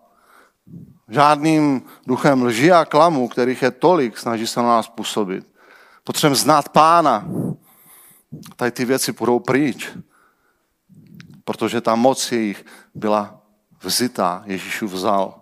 [1.09, 5.47] žádným duchem lži a klamu, kterých je tolik, snaží se na nás působit.
[6.05, 7.29] Potřebujeme znát pána.
[8.57, 9.91] Tady ty věci budou pryč.
[11.45, 13.41] Protože ta moc jejich byla
[13.83, 14.43] vzitá.
[14.47, 15.41] Ježíšu vzal.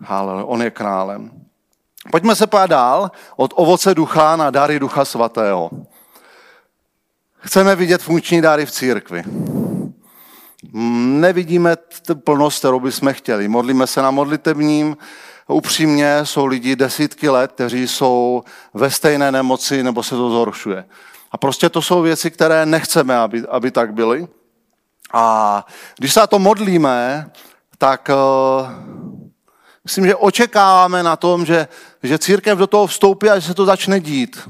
[0.00, 0.44] Haleluja.
[0.44, 1.30] On je králem.
[2.10, 5.70] Pojďme se pát dál od ovoce ducha na dary ducha svatého.
[7.44, 9.22] Chceme vidět funkční dary v církvi.
[10.72, 11.76] Nevidíme
[12.24, 13.48] plnost, kterou bychom chtěli.
[13.48, 14.96] Modlíme se na modlitebním,
[15.48, 18.42] upřímně jsou lidi desítky let, kteří jsou
[18.74, 20.84] ve stejné nemoci nebo se to zhoršuje.
[21.32, 24.28] A prostě to jsou věci, které nechceme, aby, aby tak byly.
[25.12, 25.66] A
[25.98, 27.30] když se na to modlíme,
[27.78, 28.70] tak uh,
[29.84, 31.68] myslím, že očekáváme na tom, že,
[32.02, 34.48] že církev do toho vstoupí a že se to začne dít.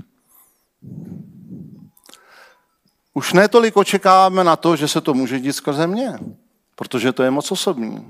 [3.14, 6.18] Už netolik očekáváme na to, že se to může dít skrze mě,
[6.77, 8.07] protože to je moc osobní.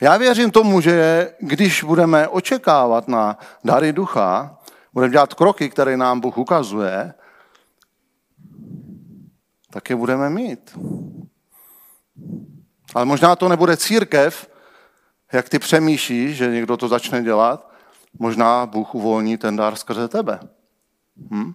[0.00, 4.58] Já věřím tomu, že když budeme očekávat na dary ducha,
[4.92, 7.14] budeme dělat kroky, které nám Bůh ukazuje,
[9.70, 10.78] tak je budeme mít.
[12.94, 14.50] Ale možná to nebude církev,
[15.32, 17.70] jak ty přemýšlíš, že někdo to začne dělat,
[18.18, 20.40] možná Bůh uvolní ten dar skrze tebe.
[21.30, 21.52] Hm?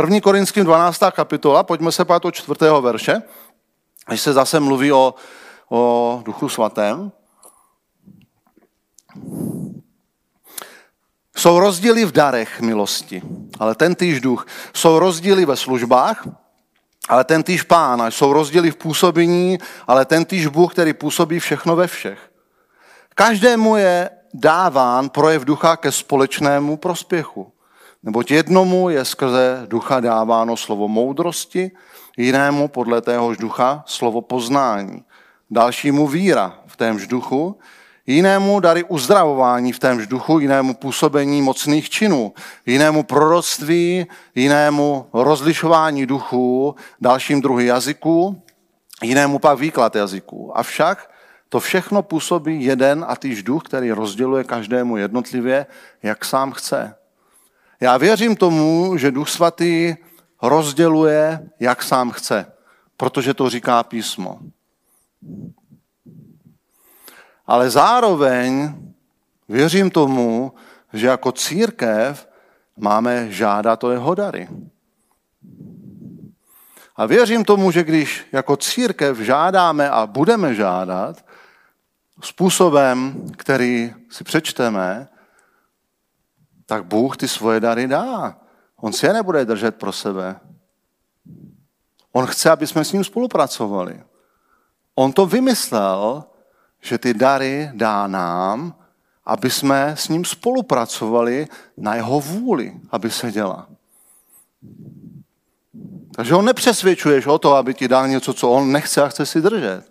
[0.00, 0.20] 1.
[0.20, 1.00] Korinským 12.
[1.12, 3.22] kapitola, pojďme se pát o čtvrtého verše.
[4.08, 5.14] Když se zase mluví o,
[5.70, 7.12] o Duchu Svatém.
[11.36, 13.22] Jsou rozdíly v darech milosti,
[13.58, 14.46] ale ten týž duch.
[14.74, 16.28] Jsou rozdíly ve službách,
[17.08, 18.12] ale ten týž pán.
[18.12, 22.30] Jsou rozdíly v působení, ale ten týž Bůh, který působí všechno ve všech.
[23.14, 27.52] Každému je dáván projev ducha ke společnému prospěchu.
[28.02, 31.70] Neboť jednomu je skrze ducha dáváno slovo moudrosti,
[32.16, 35.04] jinému podle téhož ducha slovo poznání,
[35.50, 37.58] dalšímu víra v témž duchu,
[38.06, 42.32] jinému dary uzdravování v témž duchu, jinému působení mocných činů,
[42.66, 48.42] jinému proroctví, jinému rozlišování duchů, dalším druhy jazyků,
[49.02, 50.58] jinému pak výklad jazyků.
[50.58, 51.10] Avšak
[51.48, 55.66] to všechno působí jeden a týž duch, který rozděluje každému jednotlivě,
[56.02, 56.99] jak sám chce.
[57.80, 59.94] Já věřím tomu, že duch svatý
[60.42, 62.52] rozděluje, jak sám chce,
[62.96, 64.38] protože to říká písmo.
[67.46, 68.74] Ale zároveň
[69.48, 70.52] věřím tomu,
[70.92, 72.28] že jako církev
[72.76, 74.48] máme žádat o jeho dary.
[76.96, 81.24] A věřím tomu, že když jako církev žádáme a budeme žádat
[82.22, 85.08] způsobem, který si přečteme,
[86.70, 88.36] tak Bůh ty svoje dary dá.
[88.76, 90.40] On si je nebude držet pro sebe.
[92.12, 94.02] On chce, aby jsme s ním spolupracovali.
[94.94, 96.24] On to vymyslel,
[96.80, 98.74] že ty dary dá nám,
[99.26, 103.66] aby jsme s ním spolupracovali na jeho vůli, aby se děla.
[106.14, 109.40] Takže on nepřesvědčuješ o to, aby ti dal něco, co on nechce a chce si
[109.40, 109.90] držet.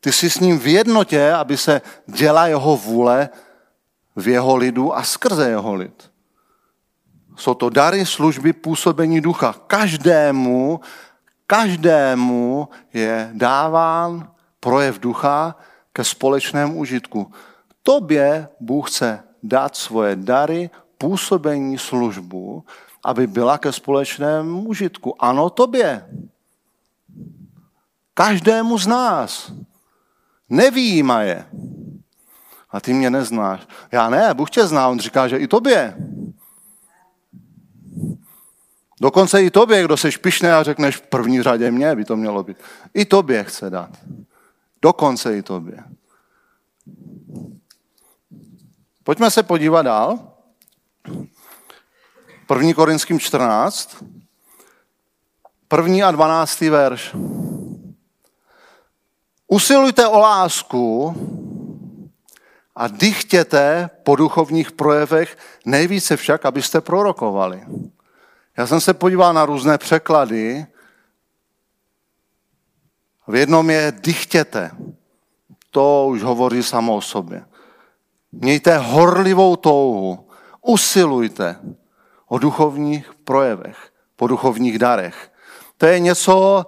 [0.00, 3.28] Ty jsi s ním v jednotě, aby se děla jeho vůle
[4.16, 6.12] v jeho lidu a skrze jeho lid.
[7.36, 9.54] Jsou to dary služby působení ducha.
[9.66, 10.80] Každému,
[11.46, 15.56] každému je dáván projev ducha
[15.92, 17.32] ke společnému užitku.
[17.82, 22.64] Tobě Bůh chce dát svoje dary, působení, službu,
[23.04, 25.22] aby byla ke společnému užitku.
[25.22, 26.06] Ano, tobě.
[28.14, 29.52] Každému z nás.
[30.48, 31.46] Nevýjíma je.
[32.72, 33.66] A ty mě neznáš.
[33.92, 35.96] Já ne, Bůh tě zná, on říká, že i tobě.
[39.00, 42.42] Dokonce i tobě, kdo se pišné a řekneš v první řadě mě, by to mělo
[42.42, 42.56] být.
[42.94, 43.90] I tobě chce dát.
[44.82, 45.84] Dokonce i tobě.
[49.04, 50.18] Pojďme se podívat dál.
[52.46, 54.04] První Korinským 14.
[55.68, 57.16] První a dvanáctý verš.
[59.48, 61.14] Usilujte o lásku
[62.76, 67.62] a dychtěte po duchovních projevech, nejvíce však, abyste prorokovali.
[68.56, 70.66] Já jsem se podíval na různé překlady.
[73.28, 74.70] V jednom je dychtěte.
[75.70, 77.44] To už hovoří samo o sobě.
[78.32, 80.28] Mějte horlivou touhu.
[80.62, 81.56] Usilujte
[82.28, 85.32] o duchovních projevech, po duchovních darech.
[85.76, 86.66] To je něco,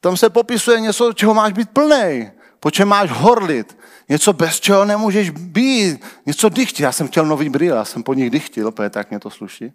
[0.00, 4.84] tam se popisuje něco, čeho máš být plný, po čem máš horlit, něco, bez čeho
[4.84, 6.82] nemůžeš být, něco dychtit.
[6.82, 9.72] Já jsem chtěl nový brýle, já jsem po nich dychtil, opět tak mě to sluší.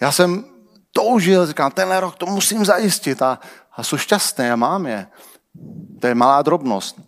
[0.00, 0.44] Já jsem
[0.92, 3.38] toužil, říkám, tenhle rok to musím zajistit a,
[3.72, 5.06] a jsou šťastné a mám je.
[6.00, 7.00] To je malá drobnost.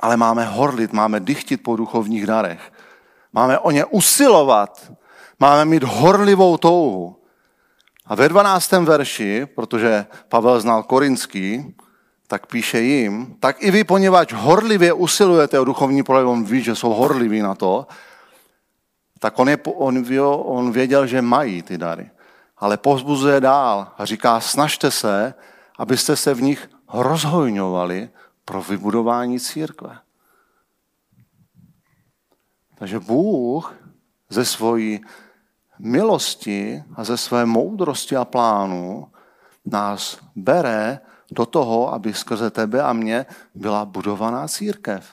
[0.00, 2.72] Ale máme horlit, máme dychtit po duchovních darech.
[3.32, 4.92] Máme o ně usilovat.
[5.40, 7.16] Máme mít horlivou touhu.
[8.06, 8.72] A ve 12.
[8.72, 11.74] verši, protože Pavel znal korinský,
[12.32, 16.74] tak píše jim, tak i vy, poněvadž horlivě usilujete o duchovní projev, on ví, že
[16.74, 17.86] jsou horliví na to,
[19.18, 20.04] tak on, je, on,
[20.44, 22.10] on věděl, že mají ty dary.
[22.56, 25.34] Ale pozbuzuje dál a říká, snažte se,
[25.78, 28.10] abyste se v nich rozhojňovali
[28.44, 29.98] pro vybudování církve.
[32.74, 33.74] Takže Bůh
[34.28, 35.04] ze svojí
[35.78, 39.12] milosti a ze své moudrosti a plánu
[39.64, 41.00] nás bere
[41.32, 45.06] do toho, aby skrze tebe a mě byla budovaná církev.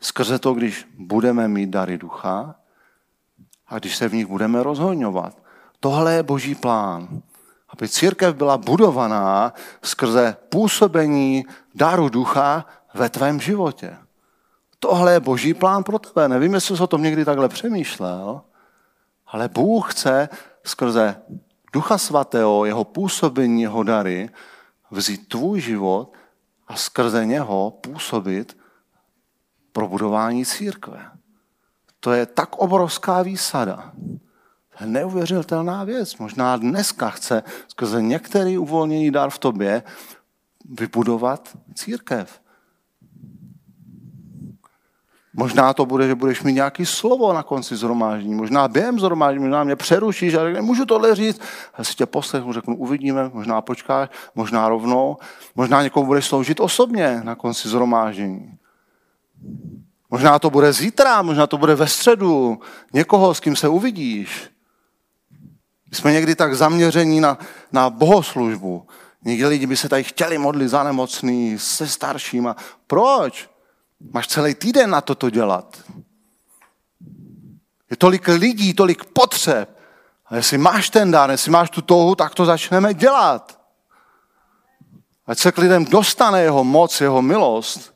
[0.00, 2.54] Skrze to, když budeme mít dary ducha
[3.66, 5.36] a když se v nich budeme rozhodňovat.
[5.80, 7.22] Tohle je boží plán.
[7.68, 11.44] Aby církev byla budovaná skrze působení
[11.74, 13.96] daru ducha ve tvém životě.
[14.78, 16.28] Tohle je boží plán pro tebe.
[16.28, 18.40] Nevím, jestli jsi o tom někdy takhle přemýšlel,
[19.26, 20.28] ale Bůh chce
[20.64, 21.16] skrze
[21.72, 24.30] Ducha Svatého, jeho působení, jeho dary,
[24.90, 26.12] vzít tvůj život
[26.68, 28.56] a skrze něho působit
[29.72, 31.10] pro budování církve.
[32.00, 33.92] To je tak obrovská výsada.
[34.84, 36.16] Neuvěřitelná věc.
[36.16, 39.82] Možná dneska chce skrze některý uvolněný dar v tobě
[40.64, 42.40] vybudovat církev.
[45.36, 49.64] Možná to bude, že budeš mít nějaký slovo na konci zhromáždění, možná během zhromáždění, možná
[49.64, 51.40] mě přerušíš a řekne, můžu tohle říct,
[51.78, 55.16] já si tě poslechnu, řeknu, uvidíme, možná počkáš, možná rovnou,
[55.54, 58.58] možná někomu budeš sloužit osobně na konci zhromáždění.
[60.10, 62.60] Možná to bude zítra, možná to bude ve středu,
[62.92, 64.50] někoho, s kým se uvidíš.
[65.90, 67.38] My jsme někdy tak zaměření na,
[67.72, 68.86] na bohoslužbu.
[69.24, 72.56] Někdy lidi by se tady chtěli modlit za nemocný, se staršíma.
[72.86, 73.55] Proč?
[74.00, 75.82] Máš celý týden na toto dělat.
[77.90, 79.78] Je tolik lidí, tolik potřeb.
[80.26, 83.60] A jestli máš ten dar, jestli máš tu touhu, tak to začneme dělat.
[85.26, 87.94] Ať se k lidem dostane jeho moc, jeho milost.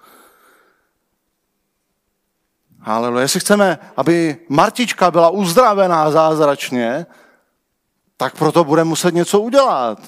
[2.83, 7.07] Ale jestli chceme, aby Martička byla uzdravená zázračně,
[8.17, 9.99] tak proto bude muset něco udělat.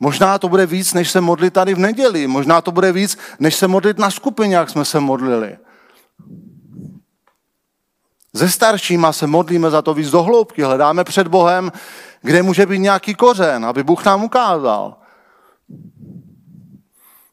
[0.00, 2.26] Možná to bude víc, než se modlit tady v neděli.
[2.26, 5.58] Možná to bude víc, než se modlit na skupině, jak jsme se modlili.
[8.32, 10.62] Ze staršíma se modlíme za to víc do hloubky.
[10.62, 11.72] Hledáme před Bohem,
[12.22, 14.96] kde může být nějaký kořen, aby Bůh nám ukázal.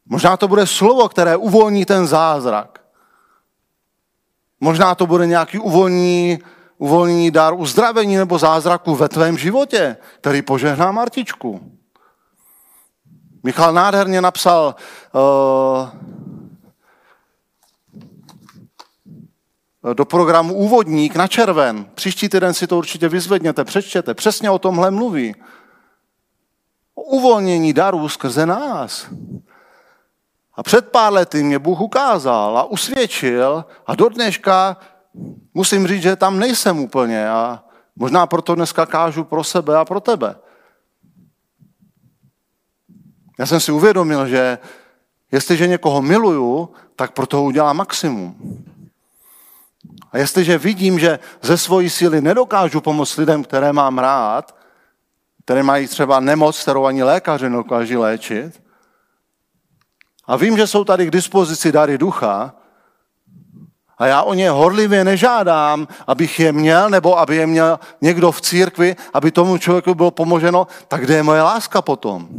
[0.05, 2.79] Možná to bude slovo, které uvolní ten zázrak.
[4.59, 6.39] Možná to bude nějaký uvolní,
[6.77, 11.71] uvolnění dar uzdravení nebo zázraku ve tvém životě, který požehná Martičku.
[13.43, 14.75] Michal nádherně napsal
[15.11, 15.89] uh,
[19.93, 21.85] do programu Úvodník na červen.
[21.95, 24.13] Příští týden si to určitě vyzvedněte, přečtěte.
[24.13, 25.35] Přesně o tomhle mluví.
[26.95, 29.07] O uvolnění darů skrze nás.
[30.55, 34.77] A před pár lety mě Bůh ukázal a usvědčil a do dneška
[35.53, 37.63] musím říct, že tam nejsem úplně a
[37.95, 40.35] možná proto dneska kážu pro sebe a pro tebe.
[43.39, 44.57] Já jsem si uvědomil, že
[45.31, 48.35] jestliže někoho miluju, tak pro toho udělám maximum.
[50.11, 54.55] A jestliže vidím, že ze svojí síly nedokážu pomoct lidem, které mám rád,
[55.43, 58.61] které mají třeba nemoc, kterou ani lékaři nedokáží léčit,
[60.25, 62.55] a vím, že jsou tady k dispozici dary ducha,
[63.97, 68.41] a já o ně horlivě nežádám, abych je měl, nebo aby je měl někdo v
[68.41, 72.29] církvi, aby tomu člověku bylo pomoženo, tak kde je moje láska potom?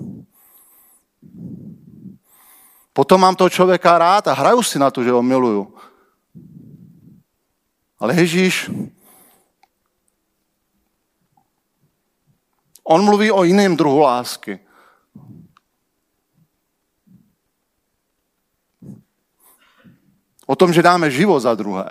[2.95, 5.75] Potom mám toho člověka rád a hraju si na to, že ho miluju.
[7.99, 8.71] Ale Ježíš,
[12.85, 14.61] on mluví o jiném druhu lásky.
[20.47, 21.91] O tom, že dáme život za druhé.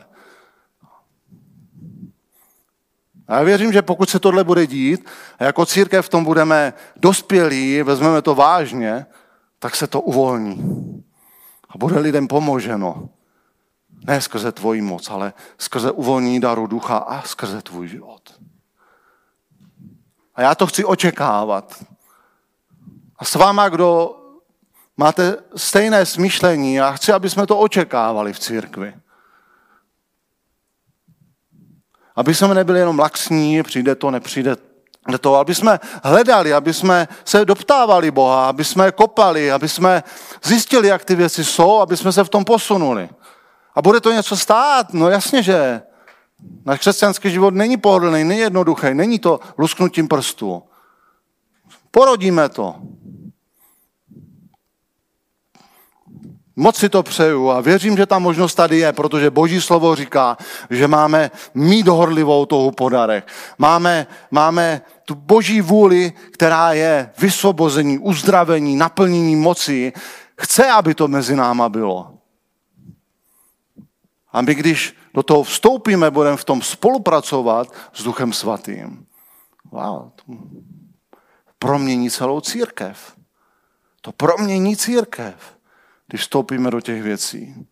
[3.27, 6.73] A já věřím, že pokud se tohle bude dít, a jako církev v tom budeme
[6.95, 9.05] dospělí, vezmeme to vážně,
[9.63, 10.59] tak se to uvolní.
[11.69, 13.09] A bude lidem pomoženo.
[14.07, 18.41] Ne skrze tvoji moc, ale skrze uvolnění daru ducha a skrze tvůj život.
[20.35, 21.83] A já to chci očekávat.
[23.17, 24.15] A s váma, kdo
[24.97, 28.93] máte stejné smýšlení, já chci, aby jsme to očekávali v církvi.
[32.15, 34.55] Aby jsme nebyli jenom laxní, přijde to, nepřijde
[35.21, 40.03] to, aby jsme hledali, aby jsme se doptávali Boha, aby jsme kopali, aby jsme
[40.43, 43.09] zjistili, jak ty věci jsou, aby jsme se v tom posunuli.
[43.75, 44.93] A bude to něco stát?
[44.93, 45.81] No jasně, že
[46.65, 50.63] náš křesťanský život není pohodlný, není jednoduchý, není to lusknutím prstů.
[51.91, 52.75] Porodíme to.
[56.55, 60.37] Moc si to přeju a věřím, že ta možnost tady je, protože Boží slovo říká,
[60.69, 63.27] že máme mít horlivou touhu podarek.
[63.57, 69.93] Máme, máme tu Boží vůli, která je vysvobození, uzdravení, naplnění moci.
[70.41, 72.17] Chce, aby to mezi náma bylo.
[74.31, 79.05] A my, když do toho vstoupíme, budeme v tom spolupracovat s Duchem Svatým.
[79.71, 80.23] Wow, to
[81.59, 83.15] promění celou církev.
[84.01, 85.35] To promění církev
[86.07, 87.67] když vstoupíme do těch věcí.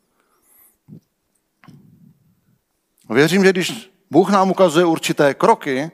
[3.09, 5.91] Věřím, že když Bůh nám ukazuje určité kroky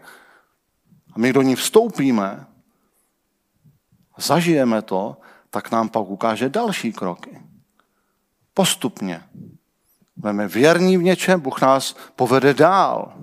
[1.13, 2.45] a my do ní vstoupíme,
[4.17, 5.17] zažijeme to,
[5.49, 7.41] tak nám pak ukáže další kroky.
[8.53, 9.23] Postupně.
[10.15, 13.13] Budeme věrní v něčem, Bůh nás povede dál.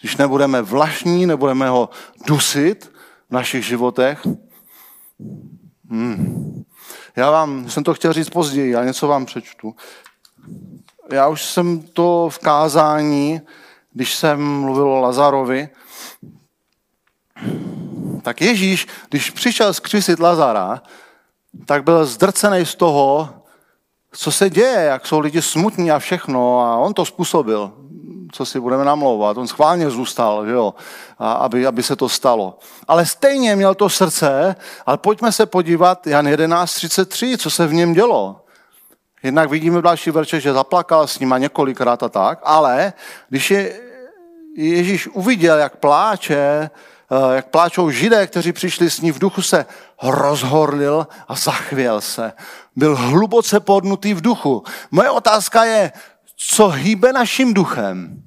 [0.00, 1.90] Když nebudeme vlašní, nebudeme ho
[2.26, 2.92] dusit
[3.28, 4.26] v našich životech,
[5.90, 6.64] hmm,
[7.20, 9.74] já vám, jsem to chtěl říct později, já něco vám přečtu.
[11.12, 13.40] Já už jsem to v kázání
[13.92, 15.68] když jsem mluvil o Lazarovi,
[18.22, 20.82] tak Ježíš, když přišel zkřísit Lazara,
[21.66, 23.28] tak byl zdrcený z toho,
[24.12, 27.72] co se děje, jak jsou lidi smutní a všechno a on to způsobil,
[28.32, 29.36] co si budeme namlouvat.
[29.36, 30.74] On schválně zůstal, že jo,
[31.18, 32.58] a aby, aby se to stalo.
[32.88, 34.56] Ale stejně měl to srdce,
[34.86, 38.44] ale pojďme se podívat, Jan 11.33, co se v něm dělo.
[39.22, 42.92] Jednak vidíme v další verče, že zaplakal s nima několikrát a tak, ale
[43.28, 43.80] když je
[44.56, 46.70] Ježíš uviděl, jak pláče,
[47.10, 49.66] eh, jak pláčou židé, kteří přišli s ní v duchu, se
[50.02, 52.32] rozhorlil a zachvěl se.
[52.76, 54.64] Byl hluboce podnutý v duchu.
[54.90, 55.92] Moje otázka je,
[56.42, 58.22] co hýbe naším duchem?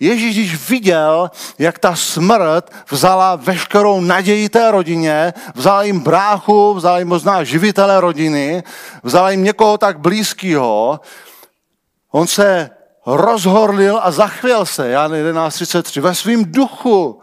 [0.00, 6.98] Ježíš, když viděl, jak ta smrt vzala veškerou naději té rodině, vzala jim bráchu, vzala
[6.98, 8.62] jim možná živitele rodiny,
[9.02, 11.00] vzala jim někoho tak blízkého,
[12.10, 12.70] on se
[13.06, 17.22] rozhorlil a zachvěl se, Jan 11.33, ve svém duchu.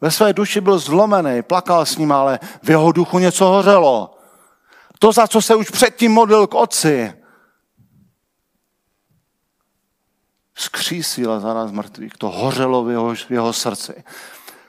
[0.00, 4.14] Ve své duši byl zlomený, plakal s ním, ale v jeho duchu něco hořelo.
[4.98, 7.19] To, za co se už předtím modlil k otci,
[10.60, 12.12] skřísil za nás mrtvých.
[12.18, 14.04] To hořelo v jeho, v jeho srdci.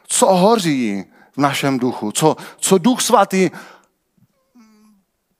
[0.08, 2.12] Co hoří v našem duchu?
[2.12, 3.50] Co, co duch svatý,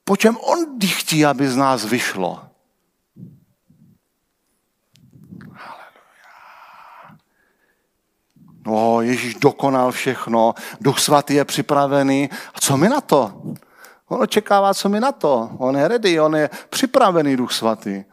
[0.04, 2.40] po čem on chtí, aby z nás vyšlo?
[8.66, 12.30] No, Ježíš dokonal všechno, Duch Svatý je připravený.
[12.54, 13.42] A co mi na to?
[14.08, 15.50] On očekává, co mi na to.
[15.58, 18.04] On je ready, on je připravený Duch Svatý.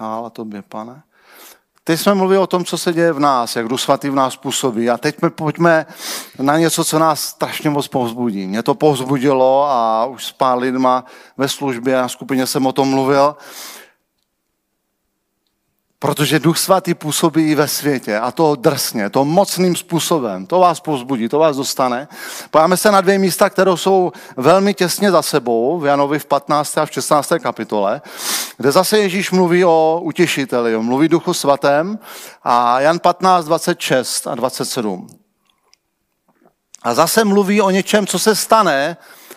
[0.00, 1.02] Chvála tobě, pane.
[1.84, 4.36] Teď jsme mluvili o tom, co se děje v nás, jak Duch Svatý v nás
[4.36, 4.90] působí.
[4.90, 5.86] A teď pojďme
[6.38, 8.46] na něco, co nás strašně moc povzbudí.
[8.46, 11.04] Mě to povzbudilo a už s pár lidma
[11.36, 13.36] ve službě a skupině jsem o tom mluvil.
[16.02, 20.46] Protože Duch Svatý působí i ve světě a to drsně, to mocným způsobem.
[20.46, 22.08] To vás povzbudí, to vás dostane.
[22.50, 26.78] Pojáme se na dvě místa, které jsou velmi těsně za sebou, v Janovi v 15.
[26.78, 27.32] a v 16.
[27.42, 28.02] kapitole,
[28.56, 31.98] kde zase Ježíš mluví o utěšiteli, mluví Duchu Svatém
[32.44, 35.06] a Jan 15, 26 a 27.
[36.82, 38.96] A zase mluví o něčem, co se stane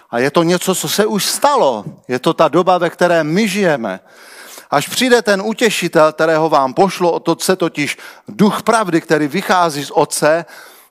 [0.10, 1.86] a je to něco, co se už stalo.
[2.08, 4.00] Je to ta doba, ve které my žijeme.
[4.74, 7.98] Až přijde ten utěšitel, kterého vám pošlo od Otce, totiž
[8.28, 10.46] duch pravdy, který vychází z Otce,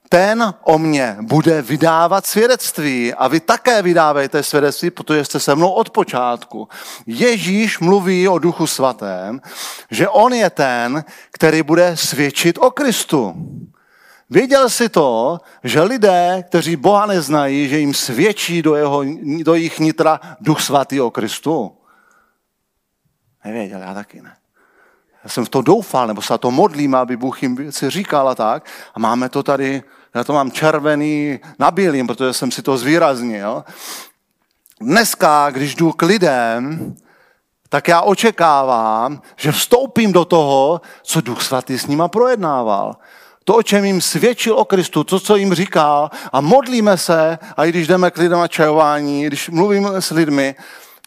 [0.09, 5.71] ten o mě bude vydávat svědectví a vy také vydávejte svědectví, protože jste se mnou
[5.71, 6.69] od počátku.
[7.07, 9.41] Ježíš mluví o duchu svatém,
[9.91, 13.35] že on je ten, který bude svědčit o Kristu.
[14.31, 19.05] Věděl si to, že lidé, kteří Boha neznají, že jim svědčí do, jeho,
[19.43, 21.73] do jejich nitra duch svatý o Kristu?
[23.45, 24.37] Nevěděl, já taky ne.
[25.25, 28.35] Já jsem v to doufal, nebo se to modlím, aby Bůh jim věci říkal a
[28.35, 28.67] tak.
[28.95, 29.83] A máme to tady,
[30.15, 33.65] já to mám červený na bílým, protože jsem si to zvýraznil.
[34.81, 36.95] Dneska, když jdu k lidem,
[37.69, 42.97] tak já očekávám, že vstoupím do toho, co Duch Svatý s nima projednával.
[43.45, 47.65] To, o čem jim svědčil o Kristu, to, co jim říkal a modlíme se a
[47.65, 50.55] i když jdeme k lidem na čajování, když mluvíme s lidmi,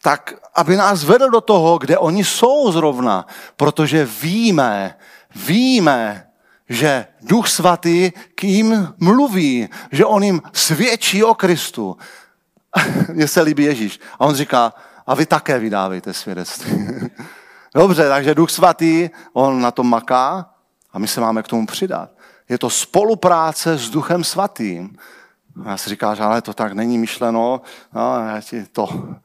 [0.05, 3.25] tak aby nás vedl do toho, kde oni jsou zrovna,
[3.57, 4.97] protože víme,
[5.35, 6.27] víme,
[6.69, 11.97] že Duch Svatý k jim mluví, že on jim svědčí o Kristu.
[13.13, 13.99] Mně se líbí Ježíš.
[14.19, 14.73] A on říká,
[15.07, 16.87] a vy také vydávejte svědectví.
[17.75, 20.49] Dobře, takže Duch Svatý, on na tom maká
[20.93, 22.09] a my se máme k tomu přidat.
[22.49, 24.97] Je to spolupráce s Duchem Svatým.
[25.65, 27.61] A já si říkám, že ale to tak není myšleno,
[27.93, 29.15] no, já ti to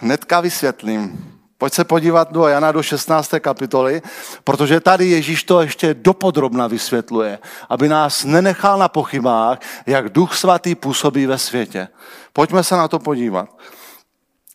[0.00, 1.34] Hnedka vysvětlím.
[1.58, 3.30] Pojď se podívat do Jana do 16.
[3.40, 4.02] kapitoly,
[4.44, 7.38] protože tady Ježíš to ještě dopodrobna vysvětluje,
[7.68, 11.88] aby nás nenechal na pochybách, jak Duch Svatý působí ve světě.
[12.32, 13.48] Pojďme se na to podívat.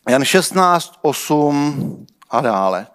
[0.08, 2.86] Jan 16, 8 a dále.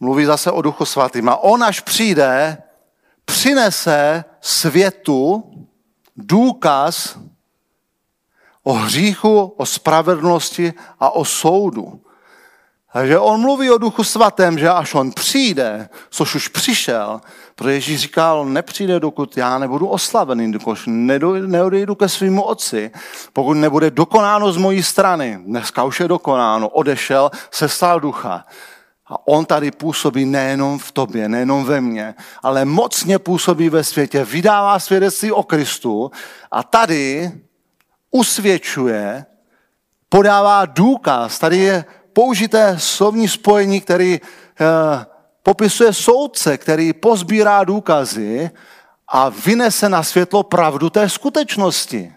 [0.00, 1.28] Mluví zase o Duchu Svatým.
[1.28, 2.58] A on, až přijde,
[3.24, 5.50] přinese světu
[6.16, 7.18] důkaz
[8.62, 12.00] o hříchu, o spravedlnosti a o soudu.
[12.92, 17.20] Takže on mluví o duchu svatém, že až on přijde, což už přišel,
[17.54, 20.78] protože Ježíš říkal, nepřijde, dokud já nebudu oslavený, dokud
[21.46, 22.90] neodejdu ke svýmu otci,
[23.32, 25.38] pokud nebude dokonáno z mojí strany.
[25.44, 28.44] Dneska už je dokonáno, odešel, se stal ducha.
[29.06, 34.24] A on tady působí nejenom v tobě, nejenom ve mně, ale mocně působí ve světě,
[34.24, 36.10] vydává svědectví o Kristu
[36.50, 37.32] a tady
[38.10, 39.26] usvědčuje
[40.08, 41.38] podává důkaz.
[41.38, 45.06] Tady je použité slovní spojení, který eh,
[45.42, 48.50] popisuje soudce, který pozbírá důkazy
[49.08, 52.14] a vynese na světlo pravdu té skutečnosti.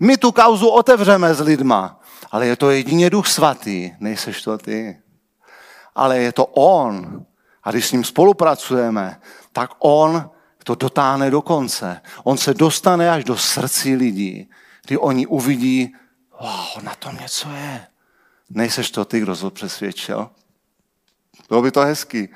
[0.00, 2.00] My tu kauzu otevřeme s lidma,
[2.30, 4.98] ale je to jedině duch svatý, nejseš to ty.
[5.94, 7.24] Ale je to on.
[7.62, 9.20] A když s ním spolupracujeme,
[9.52, 10.30] tak on
[10.64, 12.00] to dotáhne do konce.
[12.24, 14.50] On se dostane až do srdcí lidí,
[14.88, 15.94] kdy oni uvidí,
[16.40, 17.86] wow, na tom něco je.
[18.50, 20.30] Nejseš to ty, kdo to přesvědčil?
[21.48, 22.28] Bylo by to hezký.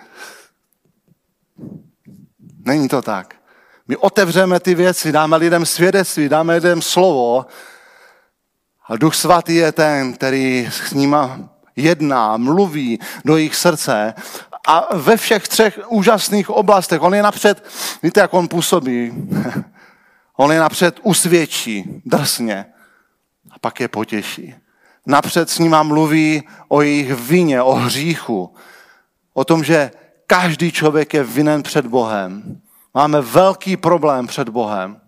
[2.65, 3.35] Není to tak.
[3.89, 7.47] My otevřeme ty věci, dáme lidem svědectví, dáme lidem slovo
[8.87, 14.15] a Duch Svatý je ten, který s nima jedná, mluví do jejich srdce
[14.67, 17.03] a ve všech třech úžasných oblastech.
[17.03, 17.65] On je napřed,
[18.03, 19.13] víte, jak on působí?
[20.37, 22.67] on je napřed usvědčí, drsně
[23.51, 24.55] a pak je potěší.
[25.07, 28.55] Napřed s nima mluví o jejich vině, o hříchu,
[29.35, 29.91] o tom, že
[30.27, 32.61] každý člověk je vinen před Bohem.
[32.95, 35.01] Máme velký problém před Bohem.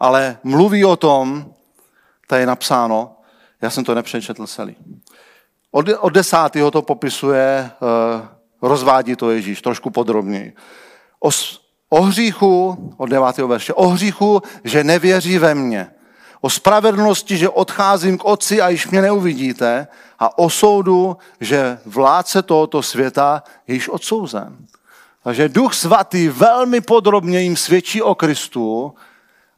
[0.00, 1.54] Ale mluví o tom,
[2.26, 3.16] tady je napsáno,
[3.62, 4.76] já jsem to nepřečetl celý.
[5.70, 8.28] Od, od desátého to popisuje, eh,
[8.62, 10.56] rozvádí to Ježíš trošku podrobněji.
[11.88, 15.90] O hříchu, od devátého verše, o hříchu, že nevěří ve mě.
[16.40, 19.86] O spravedlnosti, že odcházím k otci a již mě neuvidíte.
[20.18, 24.56] A o soudu, že vládce tohoto světa je již odsouzen.
[25.22, 28.94] Takže Duch Svatý velmi podrobně jim svědčí o Kristu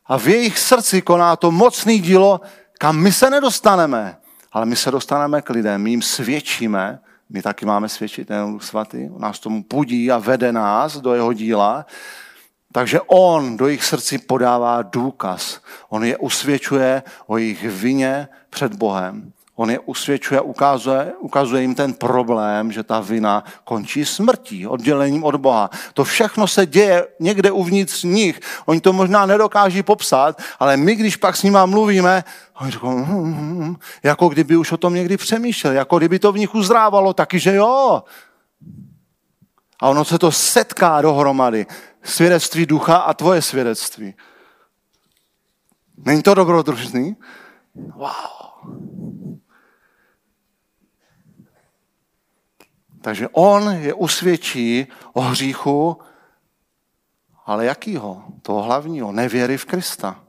[0.07, 2.41] a v jejich srdci koná to mocný dílo,
[2.79, 4.17] kam my se nedostaneme.
[4.53, 6.99] Ale my se dostaneme k lidem, my jim svědčíme,
[7.31, 11.15] my taky máme svědčit, ten Duch Svatý, on nás tomu pudí a vede nás do
[11.15, 11.87] jeho díla.
[12.73, 15.61] Takže on do jejich srdci podává důkaz.
[15.89, 19.33] On je usvědčuje o jejich vině před Bohem.
[19.61, 25.37] On je usvědčuje, ukazuje, ukazuje jim ten problém, že ta vina končí smrtí, oddělením od
[25.37, 25.71] Boha.
[25.95, 28.41] To všechno se děje někde uvnitř nich.
[28.67, 32.25] Oni to možná nedokáží popsat, ale my, když pak s nimi mluvíme,
[32.61, 36.19] oni říkají, hm, hm, hm, hm, jako kdyby už o tom někdy přemýšlel, jako kdyby
[36.19, 38.03] to v nich uzdrávalo, taky, že jo.
[39.81, 41.67] A ono se to setká dohromady.
[42.03, 44.15] Svědectví ducha a tvoje svědectví.
[46.05, 47.17] Není to dobrodružný?
[47.75, 49.00] Wow.
[53.03, 55.99] Takže on je usvědčí o hříchu,
[57.47, 58.25] ale jakýho?
[58.43, 60.25] Toho hlavního, nevěry v Krista.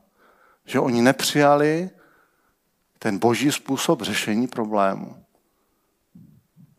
[0.66, 1.90] Že oni nepřijali
[3.00, 5.26] ten boží způsob řešení problému.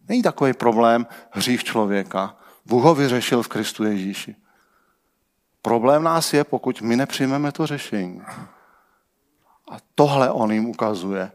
[0.08, 2.36] Není takový problém hřích člověka.
[2.66, 4.36] Bůh ho vyřešil v Kristu Ježíši.
[5.62, 8.22] Problém nás je, pokud my nepřijmeme to řešení.
[9.70, 11.32] A tohle on jim ukazuje.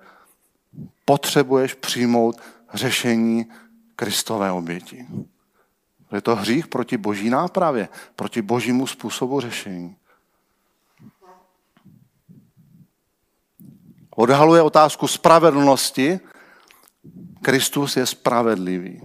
[1.05, 2.41] Potřebuješ přijmout
[2.73, 3.45] řešení
[3.97, 5.07] Kristové oběti.
[6.11, 9.95] Je to hřích proti boží nápravě, proti božímu způsobu řešení.
[14.15, 16.19] Odhaluje otázku spravedlnosti.
[17.41, 19.01] Kristus je spravedlivý.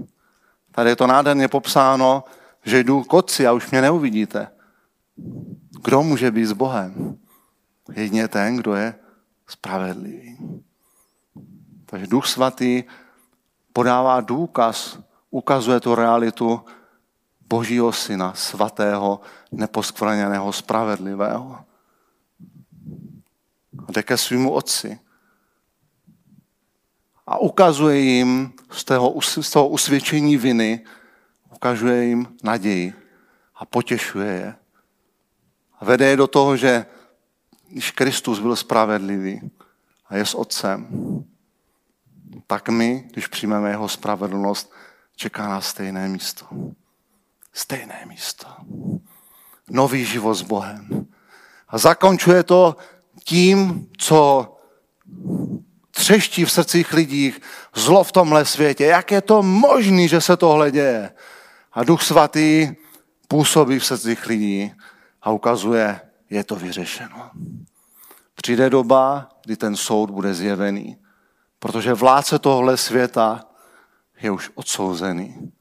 [0.73, 2.25] Tady je to nádherně popsáno,
[2.65, 4.49] že jdu k otci a už mě neuvidíte.
[5.85, 7.19] Kdo může být s Bohem?
[7.93, 8.95] Jedině ten, kdo je
[9.47, 10.39] spravedlivý.
[11.87, 12.85] Takže Duch Svatý
[13.73, 14.99] podává důkaz,
[15.31, 16.65] ukazuje to realitu
[17.49, 19.21] Božího Syna, svatého,
[19.53, 21.65] neposkvrněného, spravedlivého.
[23.89, 25.01] A jde ke svýmu otci.
[27.27, 30.85] A ukazuje jim z toho, z toho usvědčení viny,
[31.55, 32.95] ukazuje jim naději
[33.57, 34.55] a potěšuje je.
[35.81, 36.87] A vede je do toho, že
[37.69, 39.51] když Kristus byl spravedlivý
[40.09, 40.89] a je s otcem,
[42.47, 44.73] tak my, když přijmeme jeho spravedlnost,
[45.17, 46.47] čeká nás stejné místo.
[47.53, 48.47] Stejné místo.
[49.71, 51.07] Nový život s Bohem.
[51.69, 52.77] A zakončuje to
[53.25, 54.49] tím, co
[55.91, 57.35] třeští v srdcích lidí,
[57.75, 58.85] zlo v tomhle světě.
[58.85, 61.11] Jak je to možné, že se tohle děje?
[61.73, 62.73] A Duch Svatý
[63.29, 64.73] působí v srdcích lidí
[65.23, 67.31] a ukazuje, je to vyřešeno.
[68.35, 70.97] Přijde doba, kdy ten soud bude zjevený.
[71.63, 73.45] Protože vládce tohle světa
[74.21, 75.53] je už odsouzený.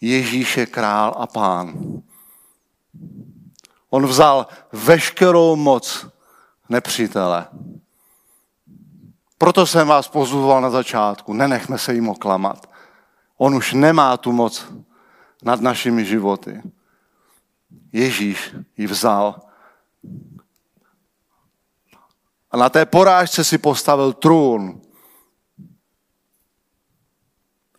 [0.00, 1.74] Ježíš je král a pán.
[3.90, 6.06] On vzal veškerou moc
[6.68, 7.46] nepřítele.
[9.38, 11.32] Proto jsem vás pozval na začátku.
[11.32, 12.70] Nenechme se jim oklamat.
[13.36, 14.66] On už nemá tu moc
[15.42, 16.62] nad našimi životy.
[17.92, 19.40] Ježíš ji vzal
[22.50, 24.85] A na té porážce si postavil trůn.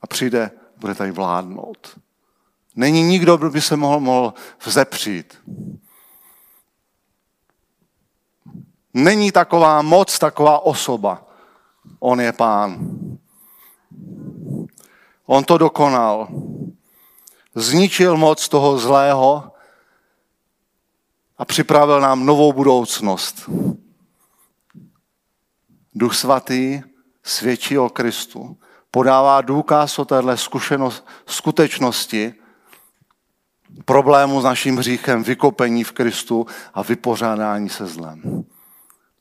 [0.07, 1.99] Přijde, bude tady vládnout.
[2.75, 4.33] Není nikdo, kdo by se mohl, mohl
[4.65, 5.37] vzepřít.
[8.93, 11.27] Není taková moc, taková osoba.
[11.99, 12.79] On je pán.
[15.25, 16.27] On to dokonal.
[17.55, 19.51] Zničil moc toho zlého
[21.37, 23.49] a připravil nám novou budoucnost.
[25.95, 26.81] Duch svatý
[27.23, 28.57] svědčí o Kristu.
[28.97, 30.35] Podává důkaz o téhle
[31.25, 32.33] skutečnosti,
[33.85, 38.43] problému s naším hříchem, vykopení v Kristu a vypořádání se zlem.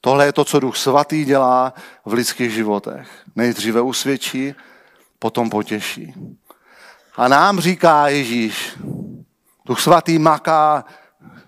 [0.01, 1.75] Tohle je to, co Duch Svatý dělá
[2.05, 3.09] v lidských životech.
[3.35, 4.55] Nejdříve usvědčí,
[5.19, 6.15] potom potěší.
[7.17, 8.79] A nám říká Ježíš,
[9.65, 10.85] Duch Svatý maká,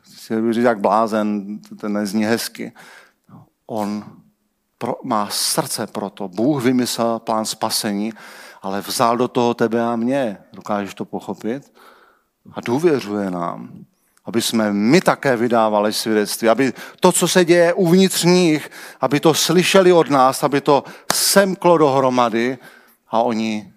[0.03, 2.73] si říct jak blázen, ten nezní hezky.
[3.67, 4.05] On
[4.79, 6.29] pro, má srdce pro to.
[6.29, 8.13] Bůh vymyslel plán spasení,
[8.63, 10.39] ale vzal do toho tebe a mě.
[10.53, 11.73] Dokážeš to pochopit?
[12.53, 13.85] A důvěřuje nám
[14.29, 18.71] aby jsme my také vydávali svědectví, aby to, co se děje uvnitř nich,
[19.01, 22.59] aby to slyšeli od nás, aby to semklo dohromady
[23.09, 23.73] a oni,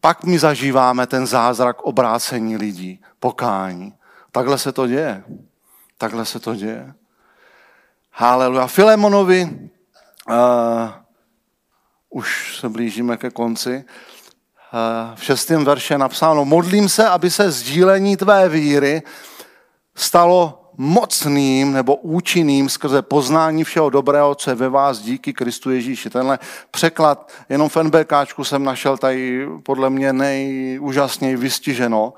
[0.00, 3.94] pak my zažíváme ten zázrak obrácení lidí, pokání.
[4.32, 5.24] Takhle se to děje.
[5.98, 6.94] Takhle se to děje.
[8.10, 8.66] Haleluja.
[8.66, 9.70] Filemonovi,
[10.28, 10.34] uh,
[12.10, 18.16] už se blížíme ke konci, uh, v šestém verše napsáno, modlím se, aby se sdílení
[18.16, 19.02] tvé víry
[19.94, 26.10] stalo mocným nebo účinným skrze poznání všeho dobrého, co je ve vás díky Kristu Ježíši.
[26.10, 26.38] Tenhle
[26.70, 32.14] překlad, jenom v NBKčku jsem našel tady podle mě nejúžasněji vystiženo,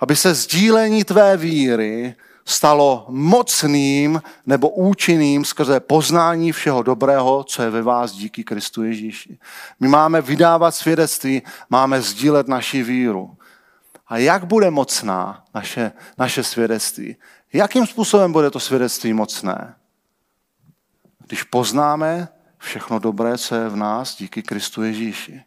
[0.00, 2.14] aby se sdílení tvé víry
[2.48, 9.38] stalo mocným nebo účinným skrze poznání všeho dobrého, co je ve vás díky Kristu Ježíši.
[9.80, 13.36] My máme vydávat svědectví, máme sdílet naši víru.
[14.06, 17.16] A jak bude mocná naše, naše svědectví?
[17.52, 19.74] Jakým způsobem bude to svědectví mocné?
[21.26, 22.28] Když poznáme
[22.58, 25.42] všechno dobré, co je v nás díky Kristu Ježíši.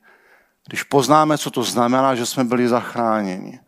[0.67, 3.59] Když poznáme, co to znamená, že jsme byli zachráněni.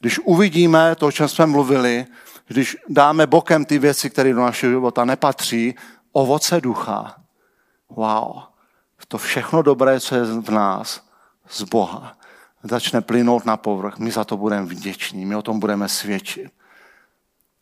[0.00, 2.06] Když uvidíme to, o čem jsme mluvili,
[2.46, 5.74] když dáme bokem ty věci, které do našeho života nepatří,
[6.12, 7.16] ovoce ducha.
[7.88, 8.42] Wow.
[9.08, 11.00] To všechno dobré, co je v nás,
[11.48, 12.16] z Boha
[12.64, 16.50] začne plynout na povrch, my za to budeme vděční, my o tom budeme svědčit.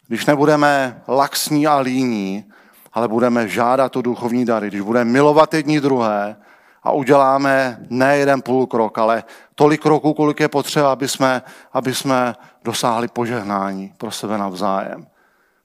[0.06, 2.44] Když nebudeme laxní a líní,
[2.92, 6.36] ale budeme žádat o duchovní dary, když budeme milovat jedni druhé
[6.82, 9.24] a uděláme ne jeden půl krok, ale
[9.54, 12.34] tolik kroků, kolik je potřeba, aby jsme, aby jsme
[12.64, 15.06] dosáhli požehnání pro sebe navzájem.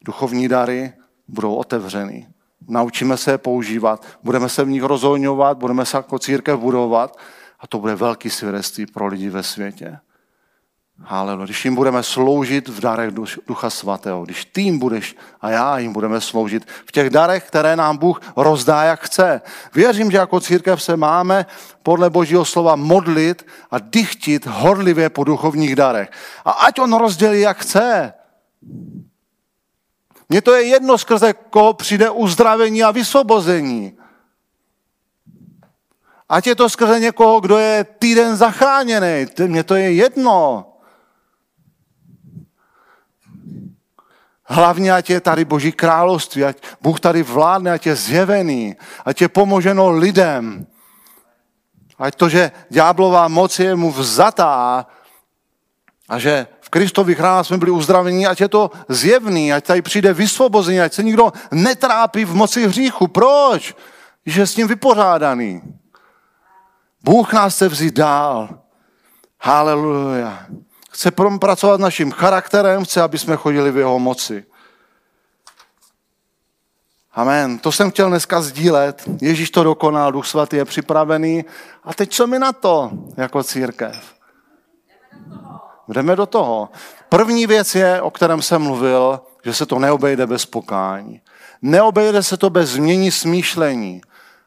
[0.01, 0.93] Duchovní dary
[1.27, 2.27] budou otevřený.
[2.67, 7.17] Naučíme se je používat, budeme se v nich rozhodňovat, budeme se jako církev budovat
[7.59, 9.99] a to bude velký svědectví pro lidi ve světě.
[11.03, 11.45] Haleluja.
[11.45, 13.13] Když jim budeme sloužit v darech
[13.47, 17.75] Ducha Svatého, když ty jim budeš a já jim budeme sloužit v těch darech, které
[17.75, 19.41] nám Bůh rozdá, jak chce.
[19.73, 21.45] Věřím, že jako církev se máme
[21.83, 26.09] podle Božího slova modlit a dychtit horlivě po duchovních darech.
[26.45, 28.13] A ať on rozdělí, jak chce.
[30.29, 33.97] Mně to je jedno, skrze koho přijde uzdravení a vysvobození.
[36.29, 39.25] Ať je to skrze někoho, kdo je týden zachráněný.
[39.47, 40.66] Mně to je jedno.
[44.47, 48.75] Hlavně, ať je tady Boží království, ať Bůh tady vládne, ať je zjevený,
[49.05, 50.67] ať je pomoženo lidem.
[51.99, 54.85] Ať to, že ďáblová moc je mu vzatá
[56.09, 60.13] a že v Kristových ránách jsme byli uzdravení, ať je to zjevný, ať tady přijde
[60.13, 63.07] vysvobození, ať se nikdo netrápí v moci hříchu.
[63.07, 63.75] Proč?
[64.25, 65.61] Že je s ním vypořádaný.
[67.03, 68.49] Bůh nás chce vzít dál.
[69.41, 70.45] Haleluja.
[70.97, 74.45] Chce pracovat naším charakterem, chce, aby jsme chodili v jeho moci.
[77.13, 77.59] Amen.
[77.59, 79.03] To jsem chtěl dneska sdílet.
[79.21, 81.45] Ježíš to dokonal, Duch Svatý je připravený.
[81.83, 84.13] A teď co mi na to jako církev?
[85.87, 86.69] Jdeme do toho.
[87.09, 91.21] První věc je, o kterém jsem mluvil, že se to neobejde bez pokání.
[91.61, 94.01] Neobejde se to bez změní smýšlení.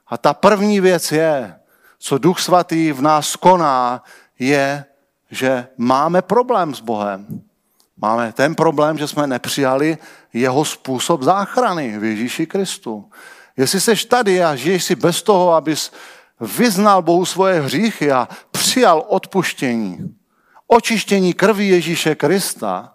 [0.07, 1.59] A ta první věc je,
[1.99, 4.03] co Duch Svatý v nás koná,
[4.39, 4.85] je,
[5.31, 7.43] že máme problém s Bohem.
[7.97, 9.99] Máme ten problém, že jsme nepřijali
[10.33, 13.11] jeho způsob záchrany v Ježíši Kristu.
[13.57, 15.93] Jestli jsi tady a žiješ si bez toho, abys
[16.41, 20.15] vyznal Bohu svoje hříchy a přijal odpuštění,
[20.67, 22.95] očištění krví Ježíše Krista,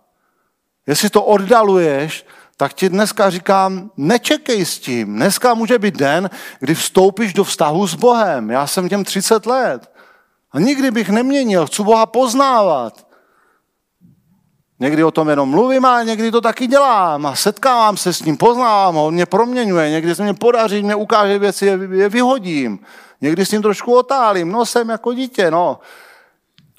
[0.87, 2.25] jestli to oddaluješ,
[2.57, 5.15] tak ti dneska říkám, nečekej s tím.
[5.15, 6.29] Dneska může být den,
[6.59, 8.49] kdy vstoupíš do vztahu s Bohem.
[8.49, 9.91] Já jsem těm 30 let.
[10.55, 13.07] A nikdy bych neměnil, chci Boha poznávat.
[14.79, 18.37] Někdy o tom jenom mluvím a někdy to taky dělám a setkávám se s ním,
[18.37, 22.79] poznávám ho, on mě proměňuje, někdy se mě podaří, mě ukáže věci, je, je vyhodím.
[23.21, 25.79] Někdy s ním trošku otálím, no jsem jako dítě, no.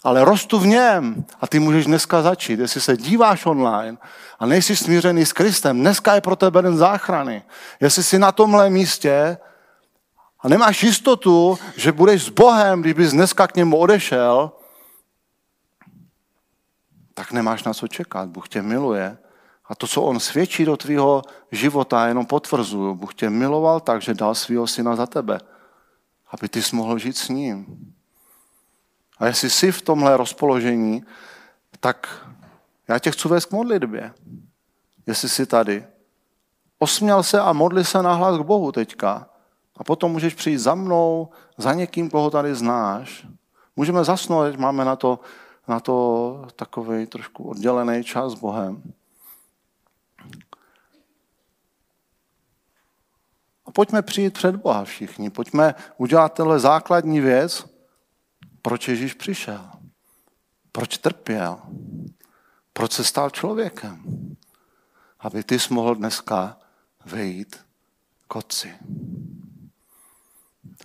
[0.04, 3.98] Ale rostu v něm a ty můžeš dneska začít, jestli se díváš online
[4.38, 7.42] a nejsi smířený s Kristem, dneska je pro tebe den záchrany.
[7.80, 9.38] Jestli jsi na tomhle místě
[10.46, 14.52] a nemáš jistotu, že budeš s Bohem, když bys dneska k němu odešel,
[17.14, 18.28] tak nemáš na co čekat.
[18.28, 19.18] Bůh tě miluje.
[19.66, 22.94] A to, co on svědčí do tvýho života, jenom potvrzuju.
[22.94, 25.40] Bůh tě miloval tak, že dal svého syna za tebe,
[26.30, 27.66] aby ty jsi mohl žít s ním.
[29.18, 31.04] A jestli jsi v tomhle rozpoložení,
[31.80, 32.26] tak
[32.88, 34.14] já tě chci vést k modlitbě.
[35.06, 35.86] Jestli jsi tady.
[36.78, 39.35] Osměl se a modli se nahlas k Bohu teďka.
[39.76, 43.26] A potom můžeš přijít za mnou, za někým, koho tady znáš.
[43.76, 45.20] Můžeme zasnout, máme na to,
[45.68, 48.82] na to takový trošku oddělený čas s Bohem.
[53.66, 55.30] A pojďme přijít před Boha všichni.
[55.30, 57.66] Pojďme udělat tenhle základní věc,
[58.62, 59.70] proč Ježíš přišel.
[60.72, 61.58] Proč trpěl.
[62.72, 64.02] Proč se stal člověkem.
[65.20, 66.58] Aby ty jsi mohl dneska
[67.04, 67.56] vejít
[68.28, 68.74] k otci.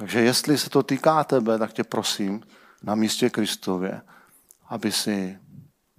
[0.02, 2.42] Takže jestli se to týká tebe, tak tě prosím
[2.84, 4.02] na místě Kristově,
[4.70, 5.40] aby si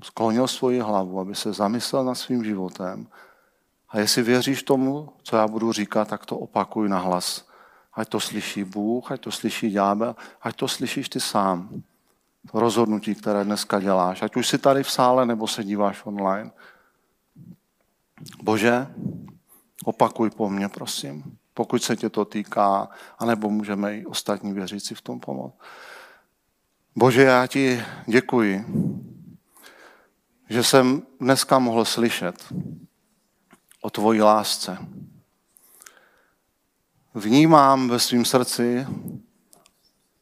[0.03, 3.07] sklonil svoji hlavu, aby se zamyslel nad svým životem.
[3.89, 7.47] A jestli věříš tomu, co já budu říkat, tak to opakuj na hlas.
[7.95, 11.83] Ať to slyší Bůh, ať to slyší ďábel, ať to slyšíš ty sám.
[12.53, 14.23] To rozhodnutí, které dneska děláš.
[14.23, 16.51] Ať už jsi tady v sále, nebo se díváš online.
[18.43, 18.87] Bože,
[19.85, 22.89] opakuj po mně, prosím pokud se tě to týká,
[23.19, 25.55] anebo můžeme i ostatní věřící v tom pomoct.
[26.97, 28.65] Bože, já ti děkuji,
[30.49, 32.53] že jsem dneska mohl slyšet
[33.81, 34.79] o tvoji lásce.
[37.15, 38.87] Vnímám ve svém srdci,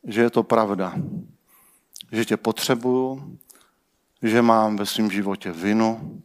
[0.04, 0.94] že je to pravda,
[2.12, 3.38] že tě potřebuju,
[4.22, 6.22] že mám ve svém životě vinu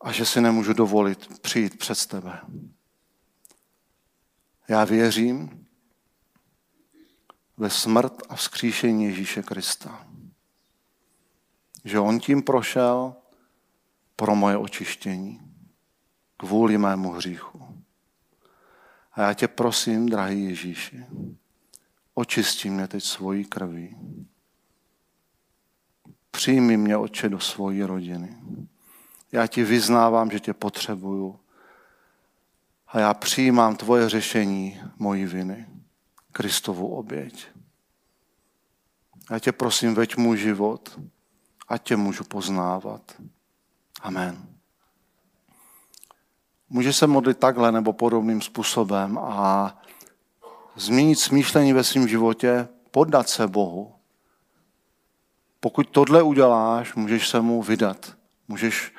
[0.00, 2.40] a že si nemůžu dovolit přijít před tebe.
[4.68, 5.66] Já věřím
[7.56, 10.06] ve smrt a vzkříšení Ježíše Krista.
[11.84, 13.14] Že on tím prošel
[14.16, 15.40] pro moje očištění,
[16.36, 17.84] kvůli mému hříchu.
[19.12, 21.06] A já tě prosím, drahý Ježíši,
[22.14, 23.96] očistí mě teď svojí krví.
[26.30, 28.36] Přijmi mě, oče, do svojí rodiny.
[29.32, 31.40] Já ti vyznávám, že tě potřebuju
[32.94, 35.66] a já přijímám tvoje řešení mojí viny,
[36.32, 37.46] Kristovu oběť.
[39.30, 41.00] Já tě prosím, veď můj život,
[41.68, 43.12] ať tě můžu poznávat.
[44.02, 44.48] Amen.
[46.68, 49.82] Může se modlit takhle nebo podobným způsobem a
[50.76, 53.94] změnit smýšlení ve svém životě, poddat se Bohu.
[55.60, 58.16] Pokud tohle uděláš, můžeš se mu vydat.
[58.48, 58.92] Můžeš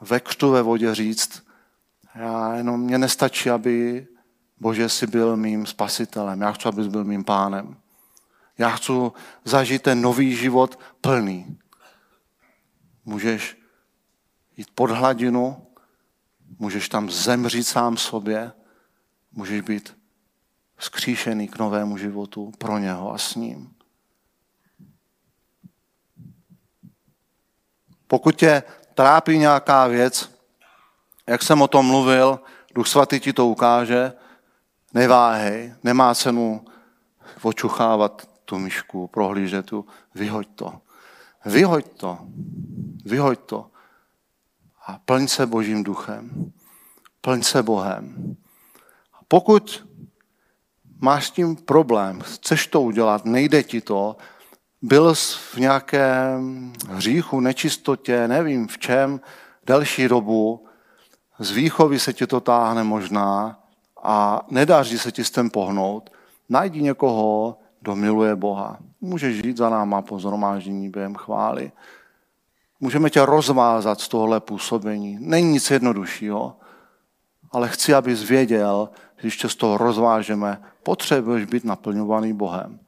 [0.00, 1.51] ve křtu ve vodě říct,
[2.14, 4.06] já jenom mě nestačí, aby
[4.60, 6.40] Bože si byl mým spasitelem.
[6.40, 7.76] Já chci, abys byl mým pánem.
[8.58, 8.92] Já chci
[9.44, 11.58] zažít ten nový život plný.
[13.04, 13.58] Můžeš
[14.56, 15.66] jít pod hladinu,
[16.58, 18.52] můžeš tam zemřít sám sobě,
[19.32, 19.96] můžeš být
[20.78, 23.74] skříšený k novému životu pro něho a s ním.
[28.06, 28.62] Pokud tě
[28.94, 30.41] trápí nějaká věc,
[31.32, 32.40] jak jsem o tom mluvil,
[32.74, 34.12] Duch Svatý ti to ukáže,
[34.94, 36.64] neváhej, nemá cenu
[37.42, 40.80] očuchávat tu myšku, prohlížet tu, vyhoď to.
[41.44, 42.18] Vyhoď to,
[43.04, 43.66] vyhoď to.
[44.86, 46.52] A plň se Božím duchem,
[47.20, 48.36] plň se Bohem.
[49.28, 49.88] Pokud
[51.00, 54.16] máš s tím problém, chceš to udělat, nejde ti to,
[54.82, 59.20] byl jsi v nějakém hříchu, nečistotě, nevím v čem,
[59.66, 60.66] delší dobu,
[61.42, 63.58] z výchovy se ti to táhne možná
[64.02, 66.10] a nedaří se ti s tím pohnout,
[66.48, 68.78] najdi někoho, kdo miluje Boha.
[69.00, 71.72] Můžeš žít za náma po zhromáždění během chvály.
[72.80, 75.18] Můžeme tě rozvázat z tohohle působení.
[75.20, 76.56] Není nic jednoduššího,
[77.52, 82.78] ale chci, abys věděl, že když tě z toho rozvážeme, potřebuješ být naplňovaný Bohem.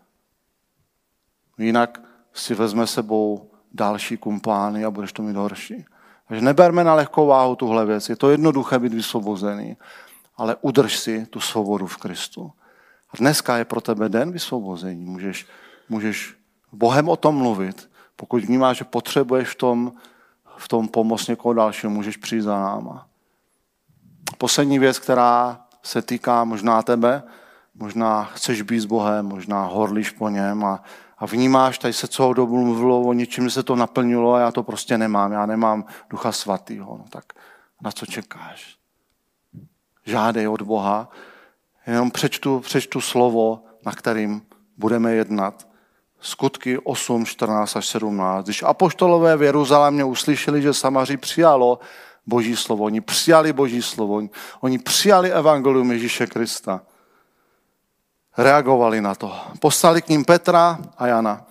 [1.59, 2.01] Jinak
[2.33, 5.85] si vezme sebou další kumpány a budeš to mít horší.
[6.29, 8.09] Takže neberme na lehkou váhu tuhle věc.
[8.09, 9.77] Je to jednoduché být vysvobozený,
[10.37, 12.53] ale udrž si tu svobodu v Kristu.
[13.11, 15.05] A dneska je pro tebe den vysvobození.
[15.05, 15.47] Můžeš,
[15.89, 16.35] můžeš
[16.72, 17.91] Bohem o tom mluvit.
[18.16, 19.93] Pokud vnímáš, že potřebuješ v tom,
[20.57, 23.07] v tom pomoct někoho dalšího, můžeš přijít za náma.
[24.39, 27.22] Poslední věc, která se týká možná tebe,
[27.75, 30.83] možná chceš být s Bohem, možná horlíš po něm a,
[31.19, 34.62] a vnímáš, tady se celou dobu mluvilo o něčím, se to naplnilo a já to
[34.62, 36.97] prostě nemám, já nemám ducha svatýho.
[36.99, 37.25] No tak
[37.83, 38.77] na co čekáš?
[40.07, 41.09] Žádej od Boha,
[41.87, 44.43] jenom přečtu, přečtu slovo, na kterým
[44.77, 45.69] budeme jednat.
[46.21, 48.45] Skutky 8, 14 až 17.
[48.45, 51.79] Když apoštolové v Jeruzalémě uslyšeli, že Samaří přijalo
[52.27, 54.23] Boží slovo, oni přijali Boží slovo,
[54.61, 56.81] oni přijali evangelium Ježíše Krista,
[58.37, 59.32] reagovali na to.
[59.61, 61.45] Poslali k ním Petra a Jana.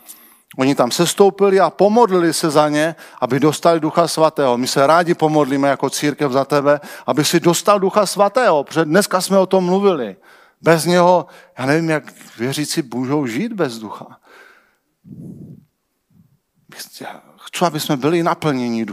[0.57, 4.57] Oni tam sestoupili a pomodlili se za ně, aby dostali Ducha Svatého.
[4.57, 9.21] My se rádi pomodlíme jako církev za tebe, aby si dostal Ducha Svatého, protože dneska
[9.21, 10.15] jsme o tom mluvili.
[10.61, 11.25] Bez něho,
[11.57, 12.03] já nevím, jak
[12.37, 14.17] věřící můžou žít bez ducha.
[16.75, 17.05] Chci,
[17.65, 18.85] aby jsme byli naplněni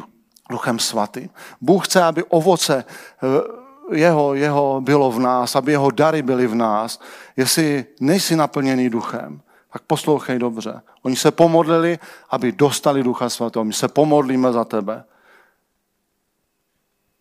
[0.51, 1.31] duchem svatým.
[1.61, 3.60] Bůh chce, aby ovoce eh,
[3.93, 7.01] jeho, jeho bylo v nás, aby jeho dary byly v nás.
[7.37, 9.41] Jestli nejsi naplněný duchem,
[9.73, 10.83] tak poslouchej dobře.
[11.03, 11.99] Oni se pomodlili,
[12.31, 13.65] aby dostali Ducha Svatého.
[13.65, 15.05] My se pomodlíme za tebe.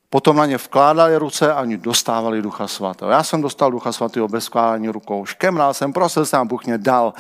[0.09, 3.11] Potom na ně vkládali ruce a oni dostávali Ducha Svatého.
[3.11, 5.25] Já jsem dostal Ducha Svatého bez vkládání rukou.
[5.25, 7.13] Škemral jsem, prosil jsem, Bůh mě dal.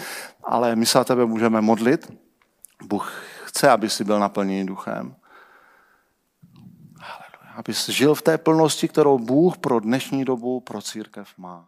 [0.43, 2.13] Ale my se za tebe můžeme modlit.
[2.83, 5.15] Bůh chce, aby si byl naplněný duchem.
[7.59, 11.67] Aby jsi žil v té plnosti, kterou Bůh pro dnešní dobu, pro církev má.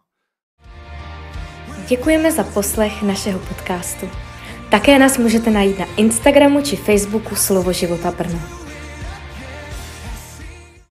[1.88, 4.10] Děkujeme za poslech našeho podcastu.
[4.70, 8.61] Také nás můžete najít na Instagramu či Facebooku Slovo života Brno.